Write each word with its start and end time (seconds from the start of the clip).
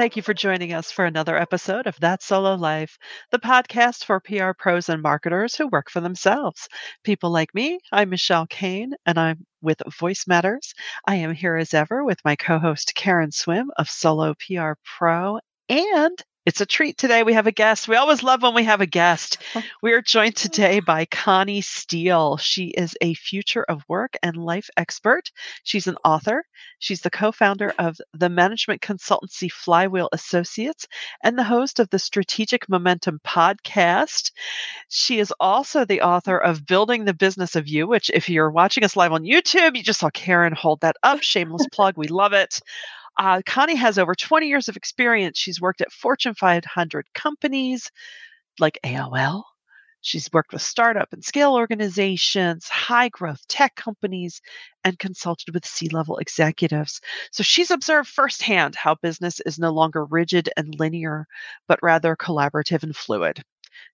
thank 0.00 0.16
you 0.16 0.22
for 0.22 0.32
joining 0.32 0.72
us 0.72 0.90
for 0.90 1.04
another 1.04 1.36
episode 1.36 1.86
of 1.86 1.94
That 2.00 2.22
Solo 2.22 2.54
Life, 2.54 2.96
the 3.32 3.38
podcast 3.38 4.06
for 4.06 4.18
PR 4.18 4.52
pros 4.58 4.88
and 4.88 5.02
marketers 5.02 5.54
who 5.54 5.68
work 5.68 5.90
for 5.90 6.00
themselves. 6.00 6.70
People 7.04 7.28
like 7.28 7.54
me, 7.54 7.78
I'm 7.92 8.08
Michelle 8.08 8.46
Kane, 8.46 8.94
and 9.04 9.18
I'm 9.18 9.44
with 9.60 9.82
Voice 9.98 10.26
Matters. 10.26 10.72
I 11.06 11.16
am 11.16 11.34
here 11.34 11.54
as 11.54 11.74
ever 11.74 12.02
with 12.02 12.16
my 12.24 12.34
co 12.34 12.58
host, 12.58 12.94
Karen 12.94 13.30
Swim 13.30 13.70
of 13.76 13.90
Solo 13.90 14.32
PR 14.32 14.72
Pro 14.96 15.38
and 15.68 16.18
it's 16.46 16.60
a 16.60 16.66
treat 16.66 16.96
today. 16.96 17.22
We 17.22 17.34
have 17.34 17.46
a 17.46 17.52
guest. 17.52 17.86
We 17.86 17.96
always 17.96 18.22
love 18.22 18.42
when 18.42 18.54
we 18.54 18.64
have 18.64 18.80
a 18.80 18.86
guest. 18.86 19.38
Oh. 19.54 19.62
We 19.82 19.92
are 19.92 20.00
joined 20.00 20.34
oh. 20.38 20.40
today 20.40 20.80
by 20.80 21.04
Connie 21.04 21.60
Steele. 21.60 22.38
She 22.38 22.68
is 22.68 22.96
a 23.00 23.14
future 23.14 23.62
of 23.62 23.84
work 23.88 24.16
and 24.22 24.36
life 24.36 24.70
expert. 24.76 25.30
She's 25.64 25.86
an 25.86 25.96
author. 26.04 26.44
She's 26.78 27.02
the 27.02 27.10
co 27.10 27.30
founder 27.30 27.74
of 27.78 27.98
the 28.14 28.30
management 28.30 28.80
consultancy 28.80 29.52
Flywheel 29.52 30.08
Associates 30.12 30.86
and 31.22 31.38
the 31.38 31.44
host 31.44 31.78
of 31.78 31.90
the 31.90 31.98
Strategic 31.98 32.68
Momentum 32.70 33.20
podcast. 33.24 34.32
She 34.88 35.18
is 35.18 35.32
also 35.38 35.84
the 35.84 36.00
author 36.00 36.38
of 36.38 36.64
Building 36.64 37.04
the 37.04 37.14
Business 37.14 37.54
of 37.54 37.68
You, 37.68 37.86
which, 37.86 38.10
if 38.14 38.30
you're 38.30 38.50
watching 38.50 38.82
us 38.82 38.96
live 38.96 39.12
on 39.12 39.24
YouTube, 39.24 39.76
you 39.76 39.82
just 39.82 40.00
saw 40.00 40.10
Karen 40.10 40.54
hold 40.54 40.80
that 40.80 40.96
up. 41.02 41.22
Shameless 41.22 41.66
plug. 41.70 41.98
We 41.98 42.08
love 42.08 42.32
it. 42.32 42.60
Uh, 43.20 43.42
Connie 43.44 43.76
has 43.76 43.98
over 43.98 44.14
20 44.14 44.48
years 44.48 44.68
of 44.68 44.76
experience. 44.76 45.38
She's 45.38 45.60
worked 45.60 45.82
at 45.82 45.92
Fortune 45.92 46.34
500 46.34 47.06
companies 47.14 47.90
like 48.58 48.78
AOL. 48.82 49.44
She's 50.00 50.30
worked 50.32 50.54
with 50.54 50.62
startup 50.62 51.12
and 51.12 51.22
scale 51.24 51.54
organizations, 51.54 52.68
high 52.68 53.10
growth 53.10 53.46
tech 53.48 53.76
companies, 53.76 54.40
and 54.84 54.98
consulted 54.98 55.52
with 55.54 55.66
C 55.66 55.90
level 55.90 56.16
executives. 56.18 57.02
So 57.32 57.42
she's 57.42 57.70
observed 57.70 58.08
firsthand 58.08 58.74
how 58.76 58.94
business 58.96 59.40
is 59.44 59.58
no 59.58 59.70
longer 59.70 60.06
rigid 60.06 60.48
and 60.56 60.74
linear, 60.80 61.26
but 61.68 61.80
rather 61.82 62.16
collaborative 62.16 62.82
and 62.82 62.96
fluid. 62.96 63.44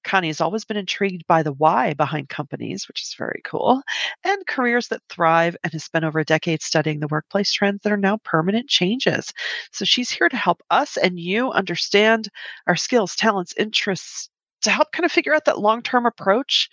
Connie 0.06 0.28
has 0.28 0.40
always 0.40 0.64
been 0.64 0.76
intrigued 0.76 1.26
by 1.26 1.42
the 1.42 1.52
why 1.52 1.92
behind 1.94 2.28
companies, 2.28 2.86
which 2.86 3.02
is 3.02 3.14
very 3.18 3.40
cool, 3.44 3.82
and 4.24 4.46
careers 4.46 4.86
that 4.88 5.02
thrive, 5.10 5.56
and 5.64 5.72
has 5.72 5.82
spent 5.84 6.04
over 6.04 6.20
a 6.20 6.24
decade 6.24 6.62
studying 6.62 7.00
the 7.00 7.08
workplace 7.08 7.52
trends 7.52 7.82
that 7.82 7.92
are 7.92 7.96
now 7.96 8.16
permanent 8.18 8.68
changes. 8.68 9.32
So 9.72 9.84
she's 9.84 10.08
here 10.08 10.28
to 10.28 10.36
help 10.36 10.62
us 10.70 10.96
and 10.96 11.18
you 11.18 11.50
understand 11.50 12.28
our 12.68 12.76
skills, 12.76 13.16
talents, 13.16 13.52
interests 13.58 14.30
to 14.62 14.70
help 14.70 14.92
kind 14.92 15.04
of 15.04 15.10
figure 15.12 15.34
out 15.34 15.44
that 15.46 15.58
long 15.58 15.82
term 15.82 16.06
approach 16.06 16.70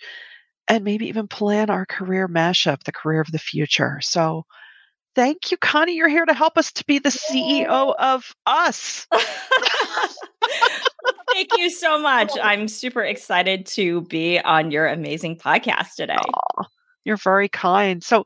and 0.68 0.84
maybe 0.84 1.08
even 1.08 1.26
plan 1.26 1.70
our 1.70 1.86
career 1.86 2.28
mashup, 2.28 2.84
the 2.84 2.92
career 2.92 3.20
of 3.20 3.32
the 3.32 3.38
future. 3.38 3.98
So, 4.00 4.44
thank 5.16 5.50
you, 5.50 5.56
Connie. 5.56 5.96
You're 5.96 6.08
here 6.08 6.24
to 6.24 6.34
help 6.34 6.56
us 6.56 6.72
to 6.74 6.84
be 6.86 7.00
the 7.00 7.10
CEO 7.10 7.94
of 7.98 8.32
us. 8.46 9.08
Thank 11.34 11.50
you 11.58 11.68
so 11.68 11.98
much. 11.98 12.30
I'm 12.40 12.68
super 12.68 13.02
excited 13.02 13.66
to 13.66 14.02
be 14.02 14.38
on 14.38 14.70
your 14.70 14.86
amazing 14.86 15.36
podcast 15.36 15.96
today. 15.96 16.14
Aww, 16.14 16.64
you're 17.04 17.16
very 17.16 17.48
kind. 17.48 18.04
So 18.04 18.24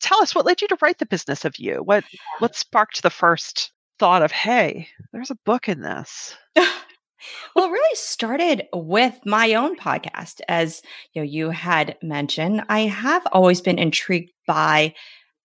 tell 0.00 0.20
us 0.20 0.34
what 0.34 0.46
led 0.46 0.60
you 0.60 0.66
to 0.66 0.78
write 0.82 0.98
the 0.98 1.06
business 1.06 1.44
of 1.44 1.60
you? 1.60 1.76
What 1.76 2.02
what 2.40 2.56
sparked 2.56 3.04
the 3.04 3.10
first 3.10 3.70
thought 4.00 4.22
of, 4.22 4.32
hey, 4.32 4.88
there's 5.12 5.30
a 5.30 5.38
book 5.46 5.68
in 5.68 5.80
this? 5.80 6.36
well, 6.56 7.68
it 7.68 7.70
really 7.70 7.94
started 7.94 8.66
with 8.72 9.16
my 9.24 9.54
own 9.54 9.76
podcast. 9.76 10.40
As 10.48 10.82
you 11.12 11.22
know, 11.22 11.26
you 11.26 11.50
had 11.50 11.98
mentioned, 12.02 12.64
I 12.68 12.80
have 12.80 13.22
always 13.30 13.60
been 13.60 13.78
intrigued 13.78 14.32
by 14.48 14.94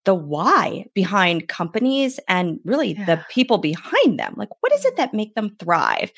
the 0.06 0.16
why 0.16 0.86
behind 0.94 1.48
companies 1.48 2.20
and 2.28 2.60
really 2.64 2.94
yeah. 2.94 3.06
the 3.06 3.26
people 3.30 3.58
behind 3.58 4.20
them. 4.20 4.34
Like, 4.38 4.50
what 4.62 4.74
is 4.74 4.86
it 4.86 4.90
mm-hmm. 4.90 4.98
that 4.98 5.14
make 5.14 5.36
them 5.36 5.56
thrive? 5.60 6.12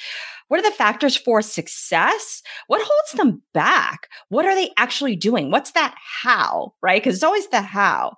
What 0.49 0.59
are 0.59 0.69
the 0.69 0.75
factors 0.75 1.15
for 1.15 1.41
success? 1.41 2.41
What 2.67 2.81
holds 2.81 3.11
them 3.13 3.41
back? 3.53 4.07
What 4.29 4.45
are 4.45 4.55
they 4.55 4.71
actually 4.77 5.15
doing? 5.15 5.51
What's 5.51 5.71
that 5.71 5.95
how, 5.97 6.73
right? 6.81 7.01
Because 7.01 7.15
it's 7.15 7.23
always 7.23 7.47
the 7.47 7.61
how 7.61 8.15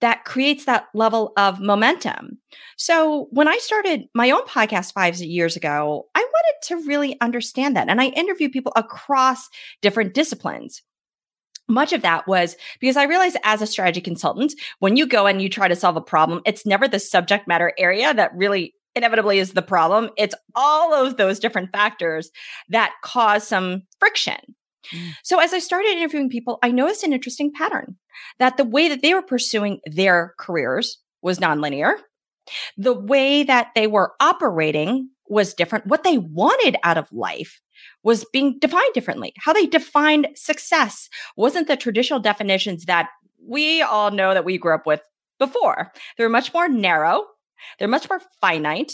that 0.00 0.24
creates 0.24 0.64
that 0.64 0.86
level 0.94 1.32
of 1.36 1.60
momentum. 1.60 2.36
So 2.76 3.28
when 3.30 3.46
I 3.46 3.56
started 3.58 4.08
my 4.14 4.32
own 4.32 4.42
podcast 4.42 4.92
five 4.92 5.16
years 5.16 5.56
ago, 5.56 6.06
I 6.16 6.18
wanted 6.18 6.66
to 6.82 6.88
really 6.88 7.20
understand 7.20 7.76
that. 7.76 7.88
And 7.88 8.00
I 8.00 8.06
interview 8.06 8.50
people 8.50 8.72
across 8.74 9.48
different 9.80 10.12
disciplines 10.12 10.82
much 11.72 11.92
of 11.92 12.02
that 12.02 12.26
was 12.28 12.56
because 12.80 12.96
I 12.96 13.04
realized 13.04 13.36
as 13.44 13.62
a 13.62 13.66
strategy 13.66 14.00
consultant, 14.00 14.54
when 14.78 14.96
you 14.96 15.06
go 15.06 15.26
and 15.26 15.42
you 15.42 15.48
try 15.48 15.68
to 15.68 15.76
solve 15.76 15.96
a 15.96 16.00
problem, 16.00 16.42
it's 16.46 16.66
never 16.66 16.86
the 16.86 17.00
subject 17.00 17.48
matter 17.48 17.72
area 17.78 18.14
that 18.14 18.36
really 18.36 18.74
inevitably 18.94 19.38
is 19.38 19.52
the 19.52 19.62
problem. 19.62 20.10
It's 20.16 20.34
all 20.54 20.94
of 20.94 21.16
those 21.16 21.38
different 21.38 21.72
factors 21.72 22.30
that 22.68 22.92
cause 23.02 23.46
some 23.46 23.82
friction. 23.98 24.36
Mm. 24.92 25.12
So 25.22 25.40
as 25.40 25.52
I 25.52 25.58
started 25.58 25.92
interviewing 25.92 26.28
people, 26.28 26.58
I 26.62 26.70
noticed 26.70 27.04
an 27.04 27.12
interesting 27.12 27.52
pattern 27.52 27.96
that 28.38 28.56
the 28.56 28.64
way 28.64 28.88
that 28.88 29.02
they 29.02 29.14
were 29.14 29.22
pursuing 29.22 29.80
their 29.86 30.34
careers 30.38 30.98
was 31.22 31.38
nonlinear. 31.38 31.94
The 32.76 32.92
way 32.92 33.44
that 33.44 33.68
they 33.74 33.86
were 33.86 34.12
operating 34.20 35.08
was 35.32 35.54
different. 35.54 35.86
What 35.86 36.04
they 36.04 36.18
wanted 36.18 36.76
out 36.84 36.98
of 36.98 37.10
life 37.10 37.60
was 38.02 38.26
being 38.32 38.58
defined 38.60 38.92
differently. 38.92 39.32
How 39.38 39.52
they 39.52 39.66
defined 39.66 40.28
success 40.34 41.08
wasn't 41.36 41.68
the 41.68 41.76
traditional 41.76 42.20
definitions 42.20 42.84
that 42.84 43.08
we 43.44 43.80
all 43.80 44.10
know 44.10 44.34
that 44.34 44.44
we 44.44 44.58
grew 44.58 44.74
up 44.74 44.86
with 44.86 45.00
before. 45.38 45.90
They 46.16 46.24
were 46.24 46.30
much 46.30 46.52
more 46.52 46.68
narrow, 46.68 47.24
they're 47.78 47.88
much 47.88 48.08
more 48.08 48.20
finite. 48.40 48.92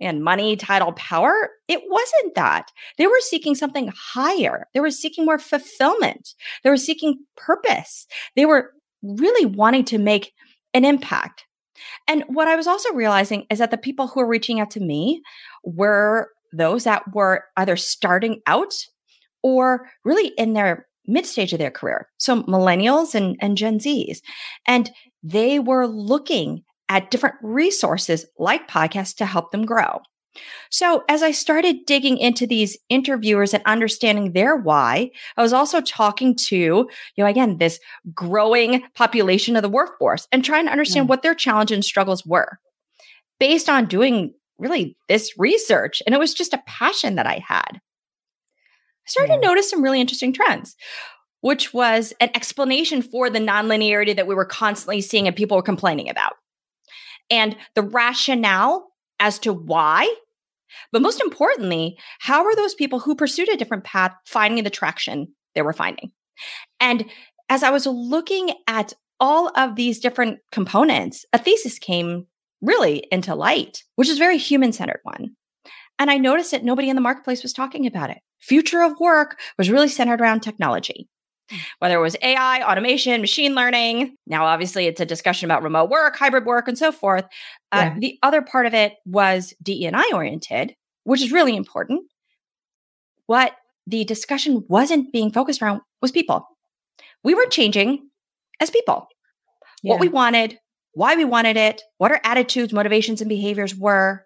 And 0.00 0.24
money, 0.24 0.56
title, 0.56 0.92
power, 0.94 1.50
it 1.68 1.80
wasn't 1.88 2.34
that. 2.34 2.72
They 2.98 3.06
were 3.06 3.20
seeking 3.20 3.54
something 3.54 3.92
higher. 3.96 4.66
They 4.74 4.80
were 4.80 4.90
seeking 4.90 5.24
more 5.24 5.38
fulfillment. 5.38 6.34
They 6.64 6.70
were 6.70 6.76
seeking 6.76 7.20
purpose. 7.36 8.08
They 8.34 8.44
were 8.44 8.72
really 9.04 9.46
wanting 9.46 9.84
to 9.84 9.98
make 9.98 10.32
an 10.74 10.84
impact. 10.84 11.44
And 12.06 12.24
what 12.28 12.48
I 12.48 12.56
was 12.56 12.66
also 12.66 12.92
realizing 12.92 13.46
is 13.50 13.58
that 13.58 13.70
the 13.70 13.78
people 13.78 14.08
who 14.08 14.20
were 14.20 14.26
reaching 14.26 14.60
out 14.60 14.70
to 14.72 14.80
me 14.80 15.22
were 15.64 16.28
those 16.52 16.84
that 16.84 17.02
were 17.14 17.44
either 17.56 17.76
starting 17.76 18.40
out 18.46 18.74
or 19.42 19.88
really 20.04 20.28
in 20.38 20.52
their 20.52 20.86
mid 21.06 21.26
stage 21.26 21.52
of 21.52 21.58
their 21.58 21.70
career. 21.70 22.08
So 22.18 22.42
millennials 22.44 23.14
and, 23.14 23.36
and 23.40 23.56
Gen 23.56 23.78
Zs. 23.78 24.18
And 24.66 24.90
they 25.22 25.58
were 25.58 25.86
looking 25.86 26.62
at 26.88 27.10
different 27.10 27.36
resources 27.42 28.26
like 28.38 28.68
podcasts 28.68 29.16
to 29.16 29.26
help 29.26 29.50
them 29.50 29.64
grow. 29.64 30.00
So 30.70 31.04
as 31.08 31.22
I 31.22 31.30
started 31.30 31.86
digging 31.86 32.18
into 32.18 32.46
these 32.46 32.76
interviewers 32.88 33.54
and 33.54 33.62
understanding 33.66 34.32
their 34.32 34.56
why, 34.56 35.10
I 35.36 35.42
was 35.42 35.52
also 35.52 35.80
talking 35.80 36.34
to, 36.48 36.56
you 36.56 36.88
know, 37.18 37.26
again, 37.26 37.58
this 37.58 37.78
growing 38.12 38.82
population 38.94 39.54
of 39.54 39.62
the 39.62 39.68
workforce 39.68 40.26
and 40.32 40.44
trying 40.44 40.66
to 40.66 40.72
understand 40.72 41.06
mm. 41.06 41.10
what 41.10 41.22
their 41.22 41.34
challenges 41.34 41.76
and 41.76 41.84
struggles 41.84 42.26
were 42.26 42.58
based 43.38 43.68
on 43.68 43.86
doing 43.86 44.34
really 44.64 44.96
this 45.08 45.38
research. 45.38 46.02
And 46.06 46.14
it 46.14 46.18
was 46.18 46.34
just 46.34 46.54
a 46.54 46.62
passion 46.66 47.14
that 47.14 47.26
I 47.26 47.44
had. 47.46 47.72
I 47.74 47.80
started 49.06 49.28
yeah. 49.28 49.36
to 49.36 49.40
mm-hmm. 49.40 49.50
notice 49.50 49.70
some 49.70 49.82
really 49.82 50.00
interesting 50.00 50.32
trends, 50.32 50.74
which 51.42 51.74
was 51.74 52.12
an 52.20 52.30
explanation 52.34 53.02
for 53.02 53.30
the 53.30 53.38
nonlinearity 53.38 54.16
that 54.16 54.26
we 54.26 54.34
were 54.34 54.46
constantly 54.46 55.00
seeing 55.00 55.26
and 55.26 55.36
people 55.36 55.56
were 55.56 55.62
complaining 55.62 56.08
about. 56.08 56.32
And 57.30 57.56
the 57.74 57.82
rationale 57.82 58.88
as 59.20 59.38
to 59.40 59.52
why, 59.52 60.12
but 60.90 61.02
most 61.02 61.20
importantly, 61.20 61.96
how 62.20 62.44
are 62.44 62.56
those 62.56 62.74
people 62.74 62.98
who 62.98 63.14
pursued 63.14 63.48
a 63.48 63.56
different 63.56 63.84
path 63.84 64.12
finding 64.26 64.64
the 64.64 64.70
traction 64.70 65.28
they 65.54 65.62
were 65.62 65.72
finding? 65.72 66.10
And 66.80 67.06
as 67.48 67.62
I 67.62 67.70
was 67.70 67.86
looking 67.86 68.50
at 68.66 68.92
all 69.20 69.50
of 69.56 69.76
these 69.76 70.00
different 70.00 70.40
components, 70.50 71.24
a 71.32 71.38
thesis 71.38 71.78
came 71.78 72.26
really 72.64 73.06
into 73.10 73.34
light, 73.34 73.82
which 73.96 74.08
is 74.08 74.16
a 74.16 74.18
very 74.18 74.38
human 74.38 74.72
centered 74.72 75.00
one. 75.02 75.36
And 75.98 76.10
I 76.10 76.18
noticed 76.18 76.50
that 76.50 76.64
nobody 76.64 76.88
in 76.88 76.96
the 76.96 77.02
marketplace 77.02 77.42
was 77.42 77.52
talking 77.52 77.86
about 77.86 78.10
it. 78.10 78.18
Future 78.40 78.82
of 78.82 78.98
work 79.00 79.38
was 79.58 79.70
really 79.70 79.88
centered 79.88 80.20
around 80.20 80.40
technology, 80.40 81.08
whether 81.78 81.96
it 81.96 82.02
was 82.02 82.16
AI, 82.20 82.62
automation, 82.62 83.20
machine 83.20 83.54
learning. 83.54 84.16
Now, 84.26 84.44
obviously, 84.44 84.86
it's 84.86 85.00
a 85.00 85.06
discussion 85.06 85.46
about 85.46 85.62
remote 85.62 85.90
work, 85.90 86.16
hybrid 86.16 86.44
work, 86.44 86.68
and 86.68 86.76
so 86.76 86.92
forth. 86.92 87.24
Uh, 87.72 87.90
yeah. 87.92 87.96
The 87.98 88.18
other 88.22 88.42
part 88.42 88.66
of 88.66 88.74
it 88.74 88.94
was 89.06 89.54
DE&I 89.62 90.10
oriented, 90.12 90.74
which 91.04 91.22
is 91.22 91.32
really 91.32 91.56
important. 91.56 92.02
What 93.26 93.52
the 93.86 94.04
discussion 94.04 94.64
wasn't 94.68 95.12
being 95.12 95.30
focused 95.30 95.62
around 95.62 95.80
was 96.02 96.10
people. 96.10 96.46
We 97.22 97.34
were 97.34 97.46
changing 97.46 98.10
as 98.60 98.70
people. 98.70 99.08
Yeah. 99.82 99.92
What 99.92 100.00
we 100.00 100.08
wanted, 100.08 100.58
why 100.94 101.16
we 101.16 101.24
wanted 101.24 101.56
it, 101.56 101.82
what 101.98 102.10
our 102.10 102.20
attitudes, 102.24 102.72
motivations, 102.72 103.20
and 103.20 103.28
behaviors 103.28 103.74
were. 103.74 104.24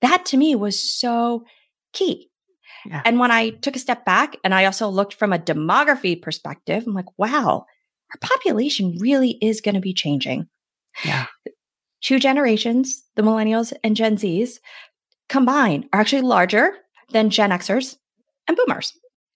That 0.00 0.26
to 0.26 0.36
me 0.36 0.54
was 0.54 0.78
so 0.78 1.44
key. 1.92 2.30
Yeah. 2.86 3.02
And 3.04 3.18
when 3.18 3.30
I 3.30 3.50
took 3.50 3.76
a 3.76 3.80
step 3.80 4.04
back 4.04 4.36
and 4.44 4.54
I 4.54 4.64
also 4.64 4.88
looked 4.88 5.14
from 5.14 5.32
a 5.32 5.38
demography 5.38 6.20
perspective, 6.20 6.84
I'm 6.86 6.94
like, 6.94 7.18
wow, 7.18 7.64
our 8.12 8.18
population 8.20 8.96
really 9.00 9.38
is 9.42 9.60
going 9.60 9.74
to 9.74 9.80
be 9.80 9.92
changing. 9.92 10.46
Yeah. 11.04 11.26
Two 12.00 12.18
generations, 12.18 13.02
the 13.16 13.22
millennials 13.22 13.72
and 13.82 13.96
Gen 13.96 14.16
Zs, 14.16 14.58
combined 15.28 15.88
are 15.92 16.00
actually 16.00 16.22
larger 16.22 16.72
than 17.10 17.30
Gen 17.30 17.50
Xers 17.50 17.96
and 18.46 18.56
boomers. 18.56 18.92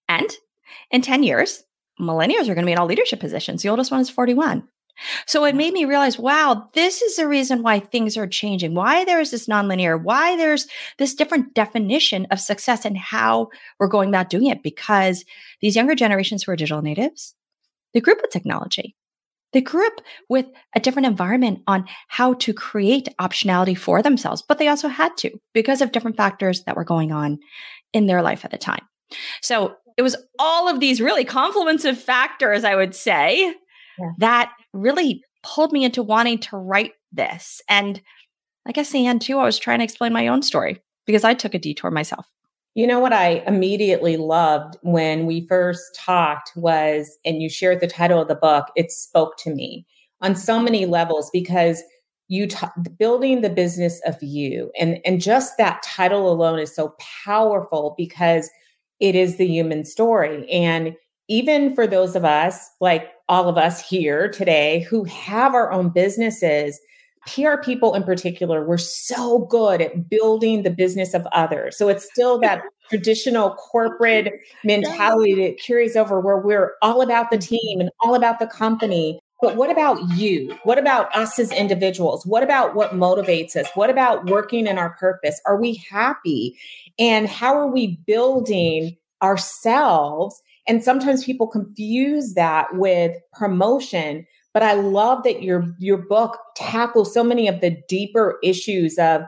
And 0.09 0.31
in 0.91 1.03
10 1.03 1.23
years, 1.23 1.65
millennials 2.01 2.43
are 2.43 2.55
going 2.55 2.59
to 2.59 2.67
be 2.67 2.73
in 2.73 2.79
all 2.79 2.87
leadership 2.87 3.21
positions. 3.21 3.63
The 3.63 3.69
oldest 3.69 3.91
one 3.91 4.01
is 4.01 4.11
41. 4.11 4.69
So 5.27 5.45
it 5.45 5.55
made 5.55 5.69
mm-hmm. 5.69 5.75
me 5.75 5.85
realize, 5.85 6.19
wow, 6.19 6.69
this 6.75 7.03
is 7.03 7.17
the 7.17 7.29
reason 7.29 7.63
why 7.63 7.81
things 7.81 8.17
are 8.17 8.27
changing, 8.27 8.75
why 8.75 9.05
there's 9.05 9.31
this 9.31 9.49
nonlinear, 9.49 10.03
why 10.03 10.37
there's 10.37 10.67
this 10.99 11.15
different 11.15 11.55
definition 11.55 12.27
of 12.31 12.41
success 12.41 12.85
and 12.85 12.97
how 12.97 13.49
we're 13.79 13.89
going 13.89 14.09
about 14.09 14.31
doing 14.31 14.47
it. 14.47 14.63
Because 14.63 15.25
these 15.61 15.77
younger 15.77 15.95
generations 15.95 16.43
who 16.43 16.53
are 16.53 16.57
digital 16.57 16.83
natives, 16.83 17.35
they 17.95 18.01
grew 18.01 18.15
up 18.15 18.23
with 18.23 18.31
technology. 18.31 18.97
They 19.53 19.61
grew 19.61 19.87
up 19.87 20.01
with 20.29 20.47
a 20.75 20.81
different 20.81 21.07
environment 21.07 21.61
on 21.67 21.87
how 22.09 22.35
to 22.35 22.55
create 22.55 23.09
optionality 23.21 23.77
for 23.77 24.03
themselves, 24.03 24.43
but 24.43 24.59
they 24.59 24.69
also 24.69 24.89
had 24.89 25.17
to 25.19 25.31
because 25.53 25.83
of 25.83 25.93
different 25.93 26.17
factors 26.17 26.65
that 26.65 26.77
were 26.77 26.85
going 26.85 27.13
on 27.13 27.39
in 27.93 28.07
their 28.07 28.23
life 28.23 28.45
at 28.45 28.51
the 28.51 28.59
time. 28.59 28.83
So 29.43 29.77
it 29.97 30.03
was 30.03 30.17
all 30.39 30.69
of 30.69 30.81
these 30.81 31.01
really 31.01 31.25
confluence 31.25 31.85
of 31.85 32.01
factors, 32.01 32.65
I 32.65 32.75
would 32.75 32.95
say, 32.95 33.55
yeah. 33.99 34.11
that 34.19 34.53
really 34.73 35.23
pulled 35.43 35.73
me 35.73 35.85
into 35.85 36.03
wanting 36.03 36.39
to 36.39 36.57
write 36.57 36.93
this. 37.13 37.61
And 37.69 38.01
I 38.67 38.73
guess 38.73 38.91
the 38.91 39.07
end 39.07 39.23
too, 39.23 39.39
I 39.39 39.45
was 39.45 39.59
trying 39.59 39.79
to 39.79 39.85
explain 39.85 40.13
my 40.13 40.29
own 40.29 40.43
story 40.43 40.81
because 41.07 41.25
I 41.25 41.35
took 41.35 41.55
a 41.55 41.59
detour 41.59 41.91
myself. 41.91 42.29
You 42.75 42.87
know 42.87 43.01
what 43.01 43.13
I 43.13 43.43
immediately 43.47 44.17
loved 44.17 44.77
when 44.83 45.27
we 45.27 45.47
first 45.47 45.95
talked 45.95 46.53
was, 46.57 47.19
and 47.25 47.43
you 47.43 47.51
shared 47.51 47.81
the 47.81 47.87
title 47.87 48.23
of 48.23 48.29
the 48.29 48.35
book, 48.35 48.69
it 48.77 48.91
spoke 48.91 49.37
to 49.39 49.55
me 49.55 49.87
on 50.23 50.35
so 50.37 50.59
many 50.59 50.87
levels 50.87 51.29
because 51.33 51.83
you 52.29 52.47
t- 52.47 52.67
building 52.99 53.43
the 53.43 53.51
business 53.51 54.01
of 54.07 54.17
you 54.23 54.71
and 54.79 54.99
and 55.05 55.21
just 55.21 55.59
that 55.59 55.83
title 55.83 56.33
alone 56.33 56.59
is 56.59 56.75
so 56.75 56.95
powerful 57.25 57.95
because 57.99 58.49
it 59.01 59.15
is 59.15 59.37
the 59.37 59.47
human 59.47 59.85
story 59.85 60.51
and 60.51 60.95
even 61.29 61.75
for 61.75 61.87
those 61.87 62.17
of 62.17 62.25
us 62.25 62.71
like 62.81 63.11
all 63.33 63.49
of 63.49 63.57
us 63.57 63.81
here 63.89 64.29
today 64.29 64.81
who 64.91 65.05
have 65.05 65.55
our 65.55 65.73
own 65.73 65.89
businesses 65.89 66.79
PR 67.27 67.57
people 67.63 67.95
in 67.95 68.03
particular, 68.03 68.67
we're 68.67 68.77
so 68.77 69.47
good 69.47 69.81
at 69.81 70.11
building 70.11 70.65
the 70.65 70.71
business 70.71 71.15
of 71.15 71.27
others. 71.33 71.79
So 71.79 71.89
it's 71.89 72.05
still 72.05 72.39
that 72.41 72.63
traditional 72.91 73.55
corporate 73.55 74.35
mentality 74.65 75.35
that 75.47 75.59
carries 75.59 75.97
over 75.97 76.21
where 76.21 76.37
we're 76.39 76.73
all 76.83 77.01
about 77.01 77.31
the 77.31 77.39
team 77.39 77.81
and 77.81 77.91
all 78.01 78.15
about 78.15 78.39
the 78.39 78.47
company. 78.47 79.19
But 79.41 79.57
what 79.57 79.71
about 79.71 79.99
you? 80.11 80.55
What 80.65 80.79
about 80.79 81.15
us 81.17 81.39
as 81.39 81.53
individuals? 81.53 82.27
What 82.27 82.43
about 82.43 82.75
what 82.75 82.91
motivates 82.91 83.57
us? 83.57 83.69
What 83.75 83.89
about 83.89 84.27
working 84.27 84.67
in 84.67 84.77
our 84.77 84.91
purpose? 84.97 85.41
Are 85.47 85.59
we 85.59 85.83
happy? 85.91 86.59
And 86.99 87.29
how 87.29 87.57
are 87.57 87.69
we 87.69 87.99
building 88.05 88.97
ourselves? 89.23 90.43
And 90.69 90.83
sometimes 90.83 91.25
people 91.25 91.47
confuse 91.47 92.35
that 92.35 92.69
with 92.75 93.17
promotion 93.33 94.27
but 94.53 94.63
I 94.63 94.75
love 94.75 95.23
that 95.25 95.43
your 95.43 95.75
your 95.79 95.99
book 95.99 96.39
tackles 96.57 97.13
so 97.13 97.25
many 97.25 97.49
of 97.49 97.61
the 97.61 97.77
deeper 97.89 98.39
issues 98.43 98.99
of 98.99 99.23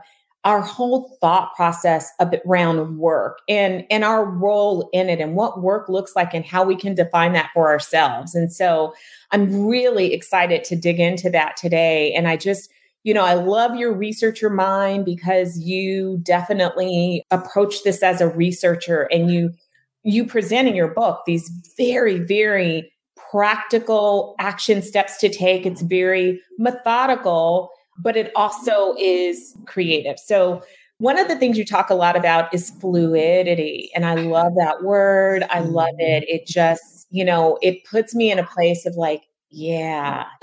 our 0.45 0.61
whole 0.61 1.17
thought 1.23 1.55
process 1.55 2.11
around 2.21 2.99
work 2.99 3.39
and 3.49 3.85
and 3.91 4.05
our 4.05 4.27
role 4.27 4.91
in 4.93 5.09
it 5.09 5.21
and 5.21 5.35
what 5.35 5.63
work 5.63 5.89
looks 5.89 6.15
like 6.15 6.35
and 6.35 6.45
how 6.45 6.65
we 6.65 6.77
can 6.77 6.95
define 6.95 7.33
that 7.33 7.51
for 7.55 7.71
ourselves. 7.71 8.35
And 8.35 8.53
so 8.53 8.95
I'm 9.31 9.67
really 9.67 10.13
excited 10.13 10.65
to 10.65 10.77
dig 10.77 11.01
into 11.01 11.31
that 11.31 11.57
today 11.57 12.13
and 12.13 12.29
I 12.29 12.37
just 12.37 12.71
you 13.05 13.13
know, 13.13 13.25
I 13.25 13.35
love 13.35 13.77
your 13.77 13.93
researcher 13.93 14.49
mind 14.49 15.05
because 15.05 15.59
you 15.59 16.21
definitely 16.23 17.23
approach 17.31 17.83
this 17.85 18.03
as 18.03 18.23
a 18.23 18.29
researcher 18.29 19.03
and 19.13 19.31
you 19.31 19.53
you 20.05 20.25
present 20.25 20.69
in 20.69 20.75
your 20.75 20.89
book 20.89 21.23
these 21.27 21.51
very 21.77 22.19
very 22.19 22.93
practical 23.35 24.37
action 24.39 24.81
steps 24.81 25.17
to 25.19 25.29
take. 25.29 25.67
It's 25.67 25.83
very 25.83 26.41
methodical, 26.57 27.69
but 27.99 28.17
it 28.17 28.31
also 28.37 28.95
is 28.97 29.57
creative. 29.67 30.21
So, 30.21 30.63
one 30.99 31.19
of 31.19 31.27
the 31.27 31.37
things 31.37 31.59
you 31.59 31.65
talk 31.65 31.91
a 31.91 31.95
lot 31.95 32.17
about 32.17 32.55
is 32.55 32.71
fluidity. 32.81 33.91
And 33.97 34.07
I 34.07 34.15
love 34.15 34.53
that 34.57 34.85
word. 34.85 35.45
I 35.51 35.59
love 35.59 35.97
it. 35.99 36.23
Mm-hmm. 36.23 36.37
It 36.37 36.47
just, 36.47 37.09
you 37.11 37.25
know, 37.25 37.59
it 37.61 37.85
puts 37.85 38.15
me 38.15 38.31
in 38.31 38.39
a 38.39 38.47
place 38.47 38.87
of 38.87 38.95
like, 38.95 39.25
yeah. 39.55 40.25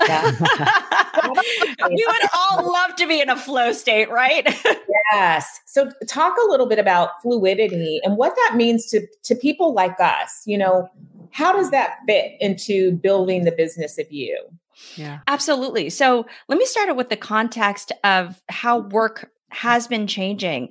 we 1.88 2.06
would 2.06 2.28
all 2.34 2.72
love 2.72 2.96
to 2.96 3.06
be 3.06 3.20
in 3.20 3.28
a 3.28 3.36
flow 3.36 3.72
state, 3.72 4.10
right? 4.10 4.46
yes. 5.12 5.60
So 5.66 5.90
talk 6.08 6.34
a 6.42 6.50
little 6.50 6.66
bit 6.66 6.78
about 6.78 7.10
fluidity 7.22 8.00
and 8.02 8.16
what 8.16 8.34
that 8.34 8.56
means 8.56 8.86
to 8.86 9.06
to 9.24 9.34
people 9.34 9.74
like 9.74 10.00
us. 10.00 10.42
You 10.46 10.56
know, 10.58 10.88
how 11.30 11.52
does 11.52 11.70
that 11.70 11.98
fit 12.06 12.32
into 12.40 12.92
building 12.92 13.44
the 13.44 13.52
business 13.52 13.98
of 13.98 14.10
you? 14.10 14.38
Yeah. 14.96 15.20
Absolutely. 15.26 15.90
So 15.90 16.26
let 16.48 16.58
me 16.58 16.64
start 16.64 16.88
it 16.88 16.96
with 16.96 17.10
the 17.10 17.16
context 17.16 17.92
of 18.04 18.42
how 18.48 18.78
work 18.78 19.30
has 19.50 19.86
been 19.86 20.06
changing 20.06 20.70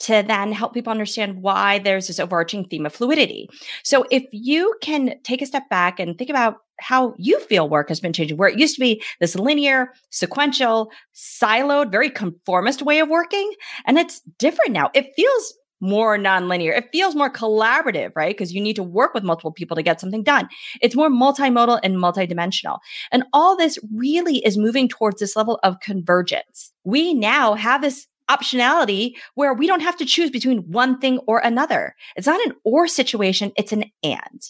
to 0.00 0.24
then 0.26 0.52
help 0.52 0.72
people 0.72 0.90
understand 0.90 1.42
why 1.42 1.78
there's 1.78 2.06
this 2.06 2.18
overarching 2.18 2.64
theme 2.64 2.86
of 2.86 2.94
fluidity. 2.94 3.50
So 3.82 4.06
if 4.10 4.24
you 4.32 4.74
can 4.80 5.20
take 5.24 5.42
a 5.42 5.46
step 5.46 5.68
back 5.68 6.00
and 6.00 6.16
think 6.16 6.30
about 6.30 6.58
how 6.80 7.14
you 7.18 7.40
feel 7.40 7.68
work 7.68 7.88
has 7.88 8.00
been 8.00 8.12
changing, 8.12 8.36
where 8.36 8.48
it 8.48 8.58
used 8.58 8.74
to 8.74 8.80
be 8.80 9.02
this 9.20 9.34
linear, 9.34 9.92
sequential, 10.10 10.90
siloed, 11.14 11.90
very 11.90 12.10
conformist 12.10 12.82
way 12.82 12.98
of 13.00 13.08
working, 13.08 13.52
and 13.86 13.98
it's 13.98 14.20
different 14.38 14.72
now. 14.72 14.90
It 14.94 15.12
feels 15.16 15.54
more 15.80 16.18
nonlinear. 16.18 16.76
It 16.76 16.90
feels 16.92 17.14
more 17.14 17.30
collaborative, 17.30 18.12
right? 18.14 18.36
Because 18.36 18.52
you 18.52 18.60
need 18.60 18.76
to 18.76 18.82
work 18.82 19.14
with 19.14 19.24
multiple 19.24 19.52
people 19.52 19.76
to 19.76 19.82
get 19.82 20.00
something 20.00 20.22
done. 20.22 20.48
It's 20.82 20.94
more 20.94 21.08
multimodal 21.08 21.80
and 21.82 21.96
multidimensional. 21.96 22.78
And 23.10 23.24
all 23.32 23.56
this 23.56 23.78
really 23.94 24.38
is 24.38 24.58
moving 24.58 24.88
towards 24.88 25.20
this 25.20 25.36
level 25.36 25.58
of 25.62 25.80
convergence. 25.80 26.72
We 26.84 27.14
now 27.14 27.54
have 27.54 27.80
this 27.80 28.06
optionality 28.30 29.14
where 29.34 29.54
we 29.54 29.66
don't 29.66 29.80
have 29.80 29.96
to 29.96 30.04
choose 30.04 30.30
between 30.30 30.58
one 30.70 30.98
thing 30.98 31.18
or 31.26 31.40
another. 31.40 31.96
It's 32.14 32.26
not 32.26 32.44
an 32.46 32.52
or 32.64 32.86
situation, 32.86 33.52
it's 33.56 33.72
an 33.72 33.84
and. 34.02 34.42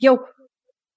Yo, 0.00 0.20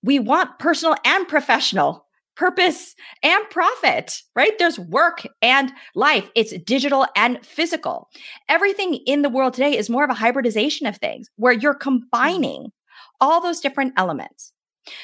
we 0.03 0.19
want 0.19 0.59
personal 0.59 0.95
and 1.05 1.27
professional 1.27 2.05
purpose 2.35 2.95
and 3.21 3.49
profit, 3.49 4.21
right? 4.35 4.57
There's 4.57 4.79
work 4.79 5.27
and 5.41 5.71
life. 5.93 6.29
It's 6.35 6.57
digital 6.63 7.05
and 7.15 7.45
physical. 7.45 8.09
Everything 8.49 8.95
in 9.05 9.21
the 9.21 9.29
world 9.29 9.53
today 9.53 9.77
is 9.77 9.89
more 9.89 10.03
of 10.03 10.09
a 10.09 10.15
hybridization 10.15 10.87
of 10.87 10.97
things 10.97 11.29
where 11.35 11.53
you're 11.53 11.73
hmm. 11.73 11.81
combining 11.81 12.71
all 13.19 13.41
those 13.41 13.59
different 13.59 13.93
elements. 13.97 14.53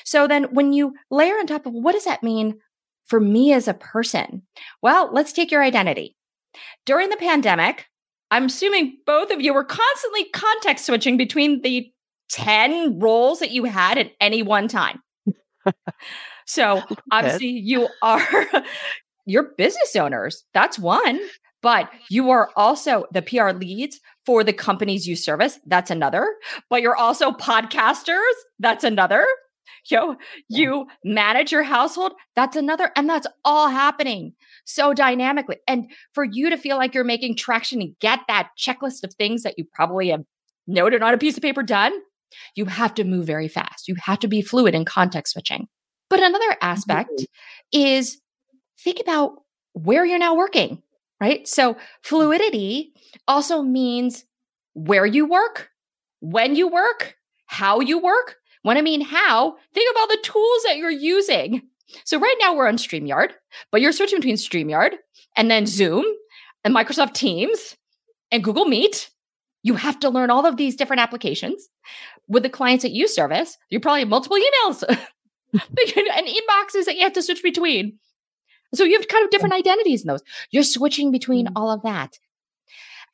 So 0.04 0.28
then 0.28 0.46
when 0.46 0.74
you 0.74 0.96
layer 1.12 1.36
on 1.36 1.46
top 1.46 1.66
of 1.66 1.74
what 1.74 1.92
does 1.92 2.06
that 2.06 2.24
mean 2.24 2.60
for 3.06 3.20
me 3.20 3.54
as 3.54 3.68
a 3.68 3.74
person? 3.74 4.42
Well, 4.82 5.10
let's 5.14 5.32
take 5.32 5.52
your 5.52 5.62
identity. 5.62 6.16
During 6.86 7.10
the 7.10 7.18
pandemic, 7.18 7.86
I'm 8.32 8.46
assuming 8.46 8.98
both 9.06 9.30
of 9.30 9.42
you 9.42 9.54
were 9.54 9.64
constantly 9.64 10.26
context 10.34 10.86
switching 10.86 11.18
between 11.18 11.62
the 11.62 11.92
10 12.32 13.00
roles 13.00 13.40
that 13.40 13.52
you 13.52 13.66
had 13.66 13.98
at 13.98 14.12
any 14.20 14.44
one 14.44 14.68
time. 14.68 15.02
So 16.48 16.82
obviously 17.12 17.48
you 17.50 17.90
are 18.02 18.48
you're 19.26 19.54
business 19.58 19.96
owners. 19.96 20.46
That's 20.54 20.80
one. 20.80 21.20
But 21.62 21.90
you 22.10 22.30
are 22.30 22.50
also 22.56 23.06
the 23.12 23.22
PR 23.22 23.50
leads 23.50 24.00
for 24.26 24.44
the 24.44 24.54
companies 24.54 25.08
you 25.08 25.16
service. 25.16 25.60
That's 25.66 25.92
another. 25.92 26.26
But 26.70 26.82
you're 26.82 26.96
also 26.96 27.32
podcasters. 27.32 28.32
That's 28.60 28.84
another. 28.84 29.26
Yo, 29.90 30.16
you 30.50 30.86
manage 31.04 31.52
your 31.52 31.64
household. 31.64 32.14
That's 32.36 32.56
another. 32.56 32.92
And 32.96 33.10
that's 33.10 33.28
all 33.44 33.70
happening 33.70 34.34
so 34.66 34.94
dynamically. 34.94 35.58
And 35.68 35.92
for 36.14 36.24
you 36.24 36.50
to 36.50 36.58
feel 36.58 36.78
like 36.78 36.94
you're 36.94 37.04
making 37.04 37.36
traction 37.36 37.82
and 37.82 37.98
get 38.00 38.20
that 38.28 38.50
checklist 38.58 39.04
of 39.04 39.14
things 39.14 39.44
that 39.44 39.56
you 39.58 39.66
probably 39.74 40.10
have 40.10 40.24
noted 40.68 41.02
on 41.02 41.14
a 41.14 41.18
piece 41.18 41.38
of 41.38 41.44
paper 41.44 41.64
done, 41.64 41.94
you 42.56 42.66
have 42.66 42.94
to 42.96 43.04
move 43.04 43.26
very 43.26 43.48
fast. 43.48 43.88
You 43.88 43.96
have 44.04 44.20
to 44.20 44.28
be 44.28 44.42
fluid 44.42 44.76
in 44.76 44.86
context 44.86 45.34
switching. 45.34 45.68
But 46.10 46.22
another 46.22 46.56
aspect 46.62 47.12
mm-hmm. 47.12 47.80
is 47.80 48.22
think 48.80 49.00
about 49.00 49.34
where 49.74 50.06
you're 50.06 50.20
now 50.20 50.36
working, 50.36 50.82
right? 51.20 51.48
So 51.48 51.78
fluidity 52.04 52.94
also 53.28 53.62
means 53.62 54.26
where 54.74 55.06
you 55.06 55.26
work, 55.26 55.70
when 56.20 56.56
you 56.56 56.68
work, 56.68 57.16
how 57.48 57.80
you 57.80 58.00
work. 58.00 58.38
When 58.64 58.78
I 58.78 58.82
mean 58.82 59.02
how, 59.02 59.56
think 59.74 59.90
about 59.92 60.10
the 60.10 60.20
tools 60.24 60.64
that 60.66 60.78
you're 60.78 60.90
using. 60.90 61.62
So 62.06 62.20
right 62.20 62.36
now 62.40 62.56
we're 62.56 62.68
on 62.68 62.78
StreamYard, 62.78 63.32
but 63.72 63.82
you're 63.82 63.94
switching 63.94 64.20
between 64.20 64.36
StreamYard 64.36 64.96
and 65.36 65.50
then 65.50 65.66
Zoom 65.66 66.06
and 66.64 66.76
Microsoft 66.76 67.14
Teams 67.14 67.78
and 68.32 68.44
Google 68.44 68.66
Meet. 68.66 69.10
You 69.68 69.76
have 69.76 70.00
to 70.00 70.10
learn 70.10 70.30
all 70.30 70.46
of 70.46 70.56
these 70.56 70.78
different 70.78 71.02
applications. 71.02 71.68
With 72.30 72.44
the 72.44 72.50
clients 72.50 72.84
that 72.84 72.94
you 72.94 73.06
service, 73.06 73.58
you 73.70 73.82
probably 73.82 74.00
have 74.00 74.08
multiple 74.08 74.38
emails 74.38 74.82
and 74.88 75.62
inboxes 75.62 76.86
that 76.86 76.96
you 76.96 77.04
have 77.04 77.12
to 77.12 77.22
switch 77.22 77.44
between. 77.44 78.00
So 78.74 78.86
you 78.86 78.98
have 78.98 79.10
kind 79.10 79.26
of 79.26 79.30
different 79.30 79.56
identities 79.56 80.04
in 80.04 80.08
those. 80.08 80.24
You're 80.52 80.64
switching 80.64 81.12
between 81.12 81.48
mm-hmm. 81.48 81.58
all 81.58 81.70
of 81.70 81.82
that. 81.82 82.18